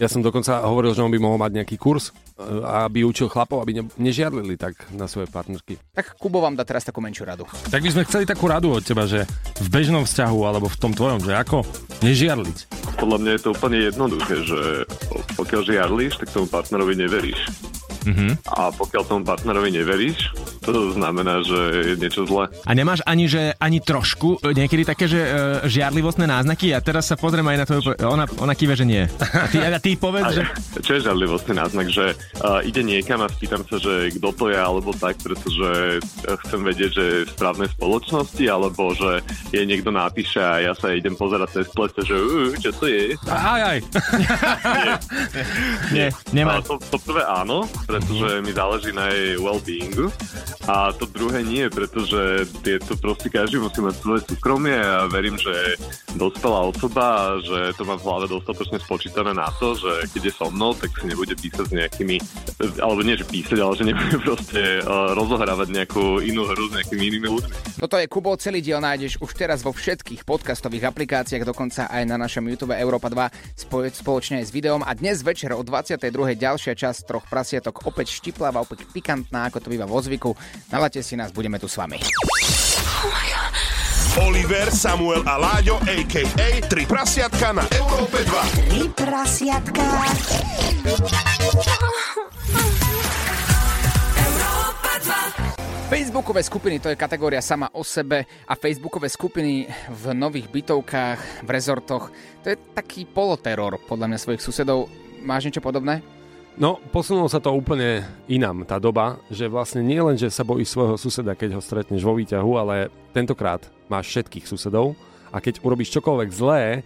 Ja 0.00 0.08
som 0.08 0.24
dokonca 0.24 0.64
hovoril, 0.64 0.96
že 0.96 1.04
on 1.04 1.12
by 1.12 1.20
mohol 1.20 1.36
mať 1.36 1.62
nejaký 1.62 1.76
kurz, 1.76 2.10
e, 2.10 2.42
aby 2.64 3.04
učil 3.04 3.28
chlapov, 3.28 3.60
aby 3.60 3.82
ne, 3.82 3.84
nežiarlili 4.00 4.56
tak 4.56 4.78
na 4.94 5.04
svoje 5.04 5.28
partnerky. 5.28 5.76
Tak 5.92 6.16
Kubo 6.16 6.40
vám 6.40 6.56
dá 6.56 6.64
teraz 6.64 6.86
takú 6.86 7.04
menšiu 7.04 7.28
radu. 7.28 7.44
Tak 7.68 7.82
by 7.82 7.90
sme 7.92 8.06
chceli 8.08 8.24
takú 8.24 8.48
radu 8.48 8.72
od 8.72 8.82
teba, 8.82 9.04
že 9.04 9.28
v 9.60 9.68
bežnom 9.68 10.08
vzťahu 10.08 10.40
alebo 10.48 10.66
v 10.70 10.80
tom 10.80 10.96
tvojom, 10.96 11.20
že 11.20 11.36
ako 11.36 11.66
nežiarliť. 12.00 12.58
Podľa 12.96 13.18
mňa 13.20 13.30
je 13.36 13.42
to 13.42 13.50
úplne 13.52 13.78
jednoduché, 13.84 14.34
že 14.46 14.60
pokiaľ 15.36 15.60
žiarlíš, 15.66 16.14
tak 16.22 16.32
tomu 16.32 16.48
partnerovi 16.48 16.94
neveríš. 16.96 17.40
Mhm. 18.02 18.42
A 18.50 18.70
pokiaľ 18.74 19.02
tomu 19.06 19.22
partnerovi 19.22 19.70
neveríš, 19.74 20.34
to 20.62 20.94
znamená, 20.94 21.42
že 21.42 21.60
je 21.92 21.94
niečo 21.98 22.26
zlé. 22.26 22.50
A 22.66 22.70
nemáš 22.74 23.02
ani, 23.06 23.26
že 23.26 23.54
ani 23.58 23.82
trošku 23.82 24.42
niekedy 24.42 24.86
také, 24.86 25.06
že 25.10 25.20
e, 25.22 25.30
žiarlivostné 25.66 26.26
náznaky? 26.26 26.74
A 26.74 26.82
teraz 26.82 27.10
sa 27.10 27.18
pozriem 27.18 27.46
aj 27.46 27.58
na 27.58 27.64
tvoju... 27.66 27.80
Ona, 28.02 28.24
ona 28.38 28.54
kýve, 28.54 28.74
že 28.78 28.86
nie. 28.86 29.02
A 29.42 29.46
ty, 29.50 29.58
a 29.58 29.78
ty 29.78 29.90
povedz, 29.98 30.38
že... 30.38 30.42
Čo 30.82 30.98
je 30.98 31.04
žarlivostný 31.06 31.54
náznak, 31.58 31.90
že 31.90 32.14
uh, 32.14 32.62
ide 32.62 32.82
niekam 32.82 33.22
a 33.22 33.30
spýtam 33.30 33.62
sa, 33.66 33.78
že 33.78 34.14
kto 34.18 34.28
to 34.34 34.44
je, 34.50 34.58
alebo 34.58 34.90
tak, 34.94 35.18
pretože 35.22 36.02
chcem 36.46 36.60
vedieť, 36.62 36.90
že 36.90 37.04
je 37.04 37.18
v 37.26 37.32
správnej 37.34 37.68
spoločnosti, 37.74 38.44
alebo 38.46 38.94
že 38.94 39.22
jej 39.50 39.64
niekto 39.66 39.90
napíše 39.90 40.42
a 40.42 40.62
ja 40.62 40.72
sa 40.74 40.94
idem 40.94 41.14
pozerať 41.14 41.62
cez 41.62 41.66
plece, 41.70 42.00
že 42.06 42.16
uh, 42.18 42.54
čo 42.58 42.70
to 42.74 42.86
je. 42.86 43.14
Aj, 43.30 43.60
aj. 43.62 43.78
Nie, 45.96 46.08
nemá. 46.30 46.58
A 46.58 46.64
to, 46.64 46.78
to 46.78 46.96
prvé 47.02 47.22
áno, 47.26 47.66
pretože 47.92 48.40
mi 48.40 48.52
záleží 48.56 48.88
na 48.96 49.12
jej 49.12 49.36
well-beingu, 49.36 50.08
A 50.70 50.94
to 50.94 51.10
druhé 51.10 51.42
nie, 51.42 51.66
pretože 51.66 52.46
je 52.62 52.78
to 52.78 52.94
proste 52.94 53.26
každý 53.28 53.58
musí 53.58 53.82
mať 53.82 53.98
svoje 53.98 54.20
súkromie 54.30 54.78
a 54.78 55.10
verím, 55.10 55.34
že 55.34 55.74
dospelá 56.14 56.70
osoba, 56.70 57.36
že 57.42 57.74
to 57.74 57.82
má 57.82 57.98
v 57.98 58.06
hlave 58.06 58.26
dostatočne 58.30 58.78
spočítané 58.78 59.34
na 59.34 59.50
to, 59.58 59.74
že 59.74 60.06
keď 60.14 60.22
je 60.30 60.32
so 60.32 60.48
mnou, 60.54 60.70
tak 60.72 60.94
si 60.94 61.10
nebude 61.10 61.34
písať 61.34 61.66
s 61.66 61.72
nejakými, 61.74 62.16
alebo 62.78 63.02
nie, 63.02 63.18
že 63.18 63.26
písať, 63.26 63.58
ale 63.58 63.74
že 63.74 63.84
nebude 63.90 64.16
proste 64.22 64.62
uh, 64.86 65.12
rozohrávať 65.18 65.68
nejakú 65.74 66.22
inú 66.22 66.46
hru 66.46 66.70
s 66.70 66.78
nejakými 66.78 67.02
inými 67.10 67.28
ľuďmi. 67.28 67.54
Toto 67.82 67.98
je 67.98 68.06
Kubo, 68.06 68.38
celý 68.38 68.62
diel 68.62 68.78
nájdeš 68.78 69.18
už 69.18 69.34
teraz 69.34 69.66
vo 69.66 69.74
všetkých 69.74 70.22
podcastových 70.22 70.94
aplikáciách, 70.94 71.42
dokonca 71.42 71.90
aj 71.90 72.06
na 72.06 72.14
našom 72.14 72.46
YouTube 72.46 72.78
Európa 72.78 73.10
2 73.10 73.66
spoj- 73.66 73.90
spoločne 73.90 74.38
aj 74.38 74.46
s 74.46 74.54
videom. 74.54 74.86
A 74.86 74.94
dnes 74.94 75.26
večer 75.26 75.50
o 75.58 75.66
22. 75.66 76.38
ďalšia 76.38 76.78
časť 76.78 77.10
troch 77.10 77.26
prasiatok 77.26 77.81
opäť 77.84 78.14
štiplavá, 78.18 78.62
opäť 78.62 78.86
pikantná, 78.90 79.50
ako 79.50 79.58
to 79.62 79.68
býva 79.70 79.86
vo 79.86 79.98
zvyku. 79.98 80.34
Nalate 80.70 81.02
si 81.02 81.14
nás, 81.14 81.30
budeme 81.34 81.58
tu 81.58 81.66
s 81.66 81.76
vami. 81.76 82.00
Oliver, 84.20 84.68
Samuel 84.68 85.24
a 85.24 85.40
Láďo, 85.40 85.80
a.k.a. 85.88 86.48
Tri 86.68 86.84
prasiatka 86.84 87.56
na 87.56 87.64
Európe 87.72 88.20
2. 88.20 88.68
Tri 88.68 88.84
prasiatka. 88.92 89.84
Európa 94.20 94.92
2. 95.00 95.88
Facebookové 95.88 96.40
skupiny, 96.44 96.76
to 96.80 96.92
je 96.92 97.00
kategória 97.00 97.40
sama 97.40 97.72
o 97.72 97.80
sebe 97.84 98.24
a 98.48 98.52
Facebookové 98.56 99.08
skupiny 99.08 99.64
v 99.88 100.04
nových 100.12 100.48
bytovkách, 100.48 101.44
v 101.44 101.48
rezortoch, 101.48 102.12
to 102.44 102.52
je 102.52 102.56
taký 102.76 103.08
poloteror 103.08 103.80
podľa 103.88 104.12
mňa 104.12 104.18
svojich 104.20 104.44
susedov. 104.44 104.92
Máš 105.24 105.48
niečo 105.48 105.64
podobné? 105.64 106.21
No, 106.52 106.76
posunulo 106.92 107.32
sa 107.32 107.40
to 107.40 107.48
úplne 107.48 108.04
inám, 108.28 108.68
tá 108.68 108.76
doba, 108.76 109.16
že 109.32 109.48
vlastne 109.48 109.80
nie 109.80 109.96
len, 109.96 110.20
že 110.20 110.28
sa 110.28 110.44
bojíš 110.44 110.76
svojho 110.76 111.00
suseda, 111.00 111.32
keď 111.32 111.56
ho 111.56 111.64
stretneš 111.64 112.04
vo 112.04 112.12
výťahu, 112.12 112.52
ale 112.60 112.92
tentokrát 113.16 113.64
máš 113.88 114.12
všetkých 114.12 114.44
susedov 114.44 114.92
a 115.32 115.40
keď 115.40 115.64
urobíš 115.64 115.96
čokoľvek 115.96 116.28
zlé, 116.28 116.84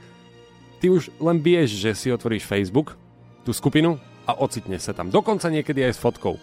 ty 0.79 0.87
už 0.87 1.11
len 1.19 1.43
vieš, 1.43 1.83
že 1.83 1.99
si 1.99 2.15
otvoríš 2.15 2.47
Facebook, 2.47 2.95
tú 3.43 3.51
skupinu 3.51 3.99
a 4.23 4.39
ocitneš 4.39 4.87
sa 4.87 4.95
tam. 4.95 5.11
Dokonca 5.11 5.51
niekedy 5.51 5.83
aj 5.83 5.99
s 5.99 6.03
fotkou. 6.03 6.39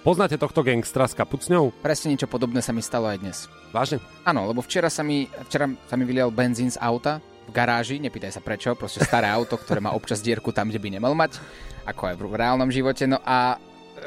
Poznáte 0.00 0.40
tohto 0.40 0.64
gangstra 0.64 1.04
s 1.04 1.12
kapucňou? 1.12 1.76
Presne 1.84 2.16
niečo 2.16 2.26
podobné 2.26 2.64
sa 2.64 2.72
mi 2.72 2.80
stalo 2.80 3.12
aj 3.12 3.20
dnes. 3.20 3.38
Vážne? 3.68 4.00
Áno, 4.24 4.48
lebo 4.48 4.64
včera 4.64 4.88
sa 4.88 5.04
mi, 5.04 5.28
včera 5.44 5.68
sa 5.86 5.94
mi 6.00 6.08
vylial 6.08 6.32
benzín 6.32 6.72
z 6.72 6.80
auta 6.80 7.20
v 7.46 7.52
garáži, 7.52 8.00
nepýtaj 8.00 8.32
sa 8.32 8.40
prečo, 8.40 8.72
proste 8.74 9.04
staré 9.04 9.28
auto, 9.28 9.60
ktoré 9.60 9.84
má 9.84 9.92
občas 9.92 10.24
dierku 10.24 10.56
tam, 10.56 10.72
kde 10.72 10.80
by 10.80 10.88
nemal 10.88 11.12
mať, 11.12 11.36
ako 11.86 12.02
aj 12.12 12.14
v 12.18 12.22
reálnom 12.38 12.70
živote, 12.70 13.04
no 13.06 13.18
a 13.22 13.58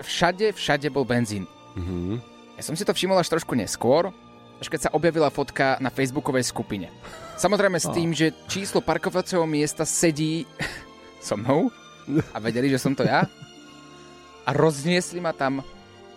všade, 0.02 0.56
všade 0.56 0.88
bol 0.92 1.08
benzín. 1.08 1.48
Mhm. 1.76 2.22
Ja 2.56 2.64
som 2.64 2.76
si 2.76 2.88
to 2.88 2.96
všimol 2.96 3.20
až 3.20 3.28
trošku 3.28 3.52
neskôr, 3.52 4.16
až 4.64 4.68
keď 4.72 4.88
sa 4.88 4.94
objavila 4.96 5.28
fotka 5.28 5.76
na 5.84 5.92
facebookovej 5.92 6.48
skupine. 6.48 6.88
Samozrejme 7.36 7.76
s 7.76 7.92
tým, 7.92 8.16
že 8.16 8.32
číslo 8.48 8.80
parkovacieho 8.80 9.44
miesta 9.44 9.84
sedí 9.84 10.48
so 11.28 11.36
mnou 11.36 11.68
a 12.32 12.38
vedeli, 12.40 12.72
že 12.72 12.80
som 12.80 12.96
to 12.96 13.04
ja 13.04 13.28
a 14.46 14.50
rozniesli 14.54 15.20
ma 15.20 15.36
tam 15.36 15.66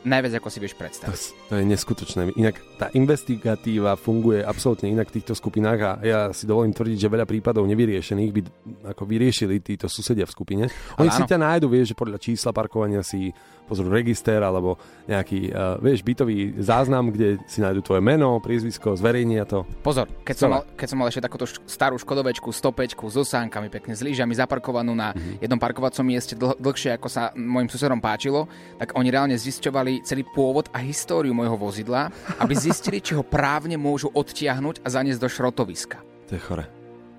najviac, 0.00 0.32
ako 0.36 0.48
si 0.48 0.58
vieš 0.58 0.72
To, 0.72 0.78
predstaviť. 0.78 1.20
to 1.44 1.54
je 1.54 1.64
neskutočné. 1.66 2.20
Inak 2.34 2.56
tá 2.76 2.86
investigatíva 2.92 3.94
funguje 3.94 4.40
absolútne 4.40 4.88
inak 4.88 5.08
v 5.08 5.16
týchto 5.16 5.32
skupinách 5.32 5.78
a 5.80 5.90
ja 6.00 6.18
si 6.30 6.44
dovolím 6.44 6.70
tvrdiť, 6.70 6.98
že 6.98 7.08
veľa 7.08 7.24
prípadov 7.24 7.64
nevyriešených 7.64 8.30
by 8.30 8.40
ako 8.88 9.02
vyriešili 9.04 9.58
títo 9.58 9.86
susedia 9.86 10.24
v 10.24 10.32
skupine. 10.32 10.64
Oni 10.96 11.08
si 11.08 11.22
ťa 11.22 11.36
nájdu, 11.36 11.66
vieš, 11.66 11.92
že 11.92 11.96
podľa 11.96 12.16
čísla 12.16 12.50
parkovania 12.50 13.00
si 13.00 13.34
pozrú 13.64 13.86
register 13.86 14.40
alebo 14.40 14.80
nejaký, 15.04 15.50
uh, 15.50 15.76
vieš, 15.76 16.00
bytový 16.00 16.56
záznam, 16.58 17.10
kde 17.10 17.36
si 17.44 17.60
nájdu 17.60 17.82
tvoje 17.82 18.00
meno, 18.00 18.38
priezvisko, 18.38 18.94
zverejnia 18.94 19.44
to. 19.44 19.68
Pozor, 19.78 20.08
keď 20.22 20.36
som, 20.36 20.48
mal, 20.50 20.62
keď 20.72 20.86
som 20.88 20.96
mal 20.96 21.06
ešte 21.06 21.20
takúto 21.20 21.44
š- 21.44 21.60
starú 21.66 21.96
škodovečku 21.96 22.48
105 22.48 22.96
s 23.04 23.16
osánkami, 23.18 23.68
pekne 23.68 23.92
s 23.92 24.00
lyžami 24.00 24.32
zaparkovanú 24.32 24.94
na 24.94 25.12
Mhm. 25.12 25.42
jednom 25.42 25.58
parkovacom 25.58 26.00
mieste 26.02 26.32
dl- 26.32 26.56
dlhšie, 26.56 26.94
ako 26.94 27.08
sa 27.08 27.28
mojim 27.34 27.68
susedom 27.68 27.98
páčilo, 27.98 28.48
tak 28.78 28.94
oni 28.94 29.08
reálne 29.10 29.36
zisťovali 29.36 29.87
celý 30.04 30.28
pôvod 30.28 30.68
a 30.76 30.84
históriu 30.84 31.32
môjho 31.32 31.56
vozidla, 31.56 32.12
aby 32.38 32.54
zistili, 32.68 33.00
či 33.00 33.16
ho 33.16 33.24
právne 33.24 33.80
môžu 33.80 34.12
odtiahnuť 34.12 34.84
a 34.84 34.88
zaniesť 34.92 35.20
do 35.20 35.28
šrotoviska. 35.28 35.98
To 36.28 36.32
je 36.36 36.42
chore. 36.44 36.64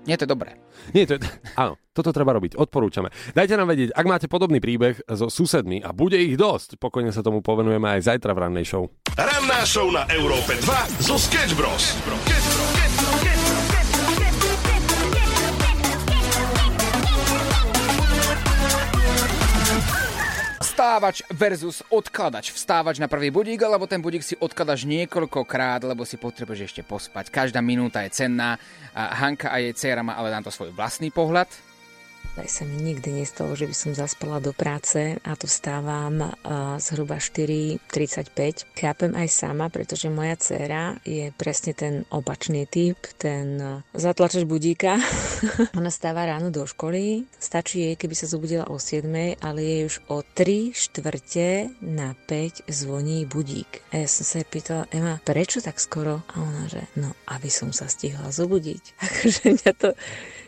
Nie, 0.08 0.16
to 0.16 0.24
je 0.24 0.32
dobré. 0.32 0.56
Nie, 0.96 1.04
to 1.04 1.20
je, 1.20 1.28
áno, 1.60 1.76
toto 1.92 2.08
treba 2.08 2.32
robiť, 2.32 2.56
odporúčame. 2.56 3.12
Dajte 3.36 3.60
nám 3.60 3.68
vedieť, 3.68 3.92
ak 3.92 4.06
máte 4.08 4.26
podobný 4.32 4.56
príbeh 4.56 4.96
so 5.04 5.28
susedmi 5.28 5.84
a 5.84 5.92
bude 5.92 6.16
ich 6.16 6.40
dosť, 6.40 6.80
pokojne 6.80 7.12
sa 7.12 7.20
tomu 7.20 7.44
povenujeme 7.44 8.00
aj 8.00 8.08
zajtra 8.08 8.32
v 8.32 8.42
rannej 8.48 8.64
show. 8.64 8.88
Ranná 9.12 9.60
show 9.68 9.92
na 9.92 10.08
Európe 10.08 10.56
2 10.56 11.04
zo 11.04 11.20
Sketch 11.20 11.52
Bros. 11.52 12.00
Vstávač 20.80 21.20
versus 21.28 21.84
odkladač. 21.92 22.56
Vstávač 22.56 22.96
na 22.96 23.04
prvý 23.04 23.28
budík, 23.28 23.60
alebo 23.68 23.84
ten 23.84 24.00
budík 24.00 24.24
si 24.24 24.32
odkladaš 24.40 24.88
niekoľkokrát, 24.88 25.84
lebo 25.84 26.08
si 26.08 26.16
potrebuješ 26.16 26.72
ešte 26.72 26.80
pospať. 26.80 27.28
Každá 27.28 27.60
minúta 27.60 28.00
je 28.00 28.16
cenná. 28.16 28.56
A 28.96 29.12
Hanka 29.12 29.52
a 29.52 29.60
jej 29.60 29.76
dcéra 29.76 30.00
má 30.00 30.16
ale 30.16 30.32
na 30.32 30.40
to 30.40 30.48
svoj 30.48 30.72
vlastný 30.72 31.12
pohľad. 31.12 31.52
Aj 32.38 32.46
sa 32.46 32.62
mi 32.62 32.78
nikdy 32.78 33.10
nestalo, 33.20 33.58
že 33.58 33.66
by 33.66 33.74
som 33.74 33.90
zaspala 33.90 34.38
do 34.38 34.54
práce 34.54 35.18
a 35.18 35.32
to 35.34 35.50
vstávam 35.50 36.30
zhruba 36.78 37.18
4.35. 37.18 38.70
Chápem 38.78 39.12
aj 39.18 39.28
sama, 39.28 39.66
pretože 39.66 40.06
moja 40.06 40.38
dcéra 40.38 40.94
je 41.02 41.34
presne 41.34 41.74
ten 41.74 42.06
opačný 42.08 42.70
typ, 42.70 42.96
ten 43.18 43.58
uh, 43.58 44.46
budíka. 44.46 44.96
Ona 45.78 45.90
stáva 45.90 46.26
ráno 46.26 46.54
do 46.54 46.64
školy, 46.64 47.26
stačí 47.36 47.82
jej, 47.82 47.94
keby 47.98 48.14
sa 48.14 48.30
zobudila 48.30 48.70
o 48.70 48.78
7, 48.78 49.10
ale 49.42 49.58
jej 49.60 49.82
už 49.90 49.96
o 50.08 50.22
3 50.22 50.70
štvrte 50.70 51.48
na 51.82 52.14
5 52.30 52.70
zvoní 52.70 53.26
budík. 53.26 53.82
A 53.90 54.06
ja 54.06 54.08
som 54.08 54.22
sa 54.22 54.38
jej 54.40 54.48
pýtala, 54.48 54.86
Ema, 54.94 55.18
prečo 55.22 55.58
tak 55.58 55.82
skoro? 55.82 56.22
A 56.30 56.34
ona, 56.38 56.64
že 56.70 56.86
no, 56.94 57.10
aby 57.26 57.50
som 57.50 57.74
sa 57.74 57.90
stihla 57.90 58.30
zobudiť. 58.30 58.82
Akože 59.06 59.42
mňa 59.60 59.72
to 59.74 59.90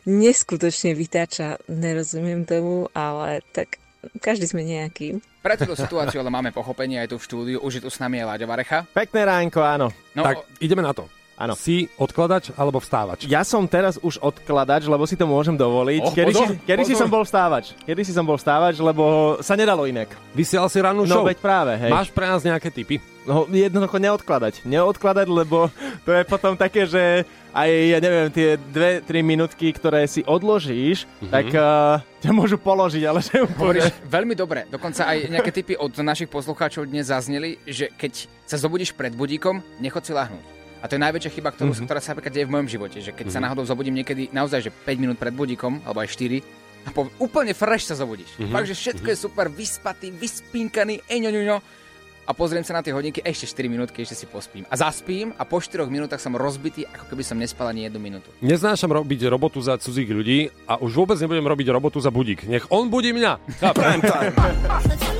neskutočne 0.05 0.93
vytáča, 0.93 1.59
nerozumiem 1.67 2.43
tomu, 2.43 2.91
ale 2.93 3.41
tak 3.51 3.79
každý 4.19 4.47
sme 4.47 4.63
nejaký. 4.63 5.23
Pre 5.43 5.55
túto 5.55 5.75
situáciu 5.75 6.23
ale 6.23 6.31
máme 6.31 6.51
pochopenie 6.51 7.03
aj 7.03 7.11
tu 7.11 7.17
v 7.19 7.25
štúdiu. 7.27 7.59
Už 7.59 7.79
je 7.79 7.83
tu 7.83 7.91
s 7.91 7.99
nami 7.99 8.19
je 8.19 8.27
Láďa 8.27 8.47
Varecha. 8.47 8.79
Pekné 8.91 9.27
ránko, 9.27 9.63
áno. 9.63 9.91
No, 10.15 10.23
tak, 10.23 10.47
ideme 10.59 10.83
na 10.83 10.95
to. 10.95 11.07
Áno. 11.35 11.59
Si 11.59 11.91
odkladač 11.99 12.55
alebo 12.55 12.79
vstávač? 12.79 13.27
Ja 13.27 13.43
som 13.43 13.67
teraz 13.67 13.99
už 13.99 14.23
odkladač, 14.23 14.87
lebo 14.87 15.03
si 15.11 15.19
to 15.19 15.27
môžem 15.27 15.59
dovoliť. 15.59 16.03
Oh, 16.07 16.15
kedy 16.15 16.31
pozor, 16.31 16.47
si, 16.47 16.55
kedy 16.63 16.83
si 16.87 16.95
pozor. 16.95 17.03
som 17.03 17.09
bol 17.11 17.23
vstávač? 17.27 17.65
Kedy 17.83 18.03
si 18.07 18.13
som 18.15 18.23
bol 18.23 18.39
vstávač, 18.39 18.79
lebo 18.79 19.05
sa 19.43 19.59
nedalo 19.59 19.83
inak. 19.91 20.15
Vysiel 20.39 20.63
si 20.71 20.79
rannú 20.79 21.03
No 21.03 21.19
show? 21.19 21.27
veď 21.27 21.39
práve, 21.43 21.73
hej. 21.75 21.91
Máš 21.91 22.15
pre 22.15 22.31
nás 22.31 22.47
nejaké 22.47 22.71
tipy? 22.71 23.03
No 23.23 23.47
jednoducho 23.47 23.97
neodkladať. 23.97 24.67
Neodkladať, 24.67 25.27
lebo 25.27 25.71
to 26.03 26.11
je 26.11 26.23
potom 26.25 26.55
také, 26.55 26.85
že 26.85 27.23
aj, 27.53 27.71
ja 27.71 27.99
neviem, 27.99 28.29
tie 28.29 28.57
2-3 28.59 29.05
minútky, 29.23 29.71
ktoré 29.71 30.03
si 30.05 30.25
odložíš, 30.25 31.07
Mhm. 31.21 31.31
tak 31.31 31.47
uh, 31.53 32.01
ťa 32.19 32.31
môžu 32.31 32.57
položiť, 32.57 33.03
ale 33.05 33.21
že 33.21 33.39
úplne... 33.39 33.79
Hovoríš 33.79 33.89
veľmi 34.05 34.35
dobre. 34.35 34.67
Dokonca 34.67 35.07
aj 35.07 35.29
nejaké 35.29 35.51
typy 35.53 35.75
od 35.75 35.95
našich 35.95 36.27
poslucháčov 36.27 36.83
dnes 36.85 37.07
zazneli, 37.07 37.63
že 37.63 37.91
keď 37.91 38.13
sa 38.43 38.57
zobudíš 38.57 38.91
pred 38.91 39.13
budíkom, 39.13 39.63
nechod 39.79 40.03
si 40.03 40.11
lahnúť. 40.11 40.43
A 40.83 40.91
to 40.91 40.99
je 40.99 41.05
najväčšia 41.05 41.31
chyba, 41.31 41.55
ktorú, 41.55 41.71
Mhm. 41.73 41.87
ktorá 41.87 42.01
sa 42.03 42.11
napríklad 42.11 42.35
deje 42.35 42.49
v 42.49 42.55
mojom 42.59 42.69
živote, 42.69 42.99
že 42.99 43.15
keď 43.15 43.27
sa 43.29 43.39
Mhm. 43.39 43.45
náhodou 43.47 43.65
zobudím 43.65 43.95
niekedy 43.95 44.35
naozaj, 44.35 44.67
že 44.67 44.75
5 44.75 44.99
minút 44.99 45.15
pred 45.15 45.31
budíkom, 45.31 45.79
alebo 45.85 46.03
aj 46.03 46.11
4, 46.11 46.43
a 46.83 46.91
po, 46.91 47.07
úplne 47.17 47.55
fresh 47.55 47.87
sa 47.87 47.95
zobudíš. 47.95 48.35
Mhm. 48.41 48.51
Že 48.51 48.75
všetko 48.75 49.07
je 49.07 49.19
super 49.21 49.47
vyspatý, 49.47 50.11
vyspínkaný, 50.11 51.07
eňoňoňo. 51.07 51.82
A 52.23 52.31
pozriem 52.31 52.63
sa 52.63 52.79
na 52.79 52.83
tie 52.87 52.95
hodinky, 52.95 53.19
ešte 53.27 53.51
4 53.51 53.67
minútky, 53.67 54.07
ešte 54.07 54.15
si 54.15 54.27
pospím. 54.31 54.63
A 54.71 54.79
zaspím 54.79 55.35
a 55.35 55.43
po 55.43 55.59
4 55.59 55.83
minútach 55.91 56.23
som 56.23 56.39
rozbitý, 56.39 56.87
ako 56.87 57.11
keby 57.11 57.23
som 57.27 57.35
nespal 57.35 57.67
ani 57.71 57.91
jednu 57.91 57.99
minútu. 57.99 58.31
Neznášam 58.39 58.95
robiť 58.95 59.27
robotu 59.27 59.59
za 59.59 59.75
cudzích 59.75 60.07
ľudí 60.07 60.51
a 60.71 60.79
už 60.79 60.95
vôbec 60.95 61.19
nebudem 61.19 61.43
robiť 61.43 61.67
robotu 61.75 61.99
za 61.99 62.15
budík. 62.15 62.47
Nech 62.47 62.71
on 62.71 62.87
budí 62.87 63.11
mňa. 63.11 63.33
Chápem? 63.59 63.83
Prime 63.83 64.03
time. 64.07 64.35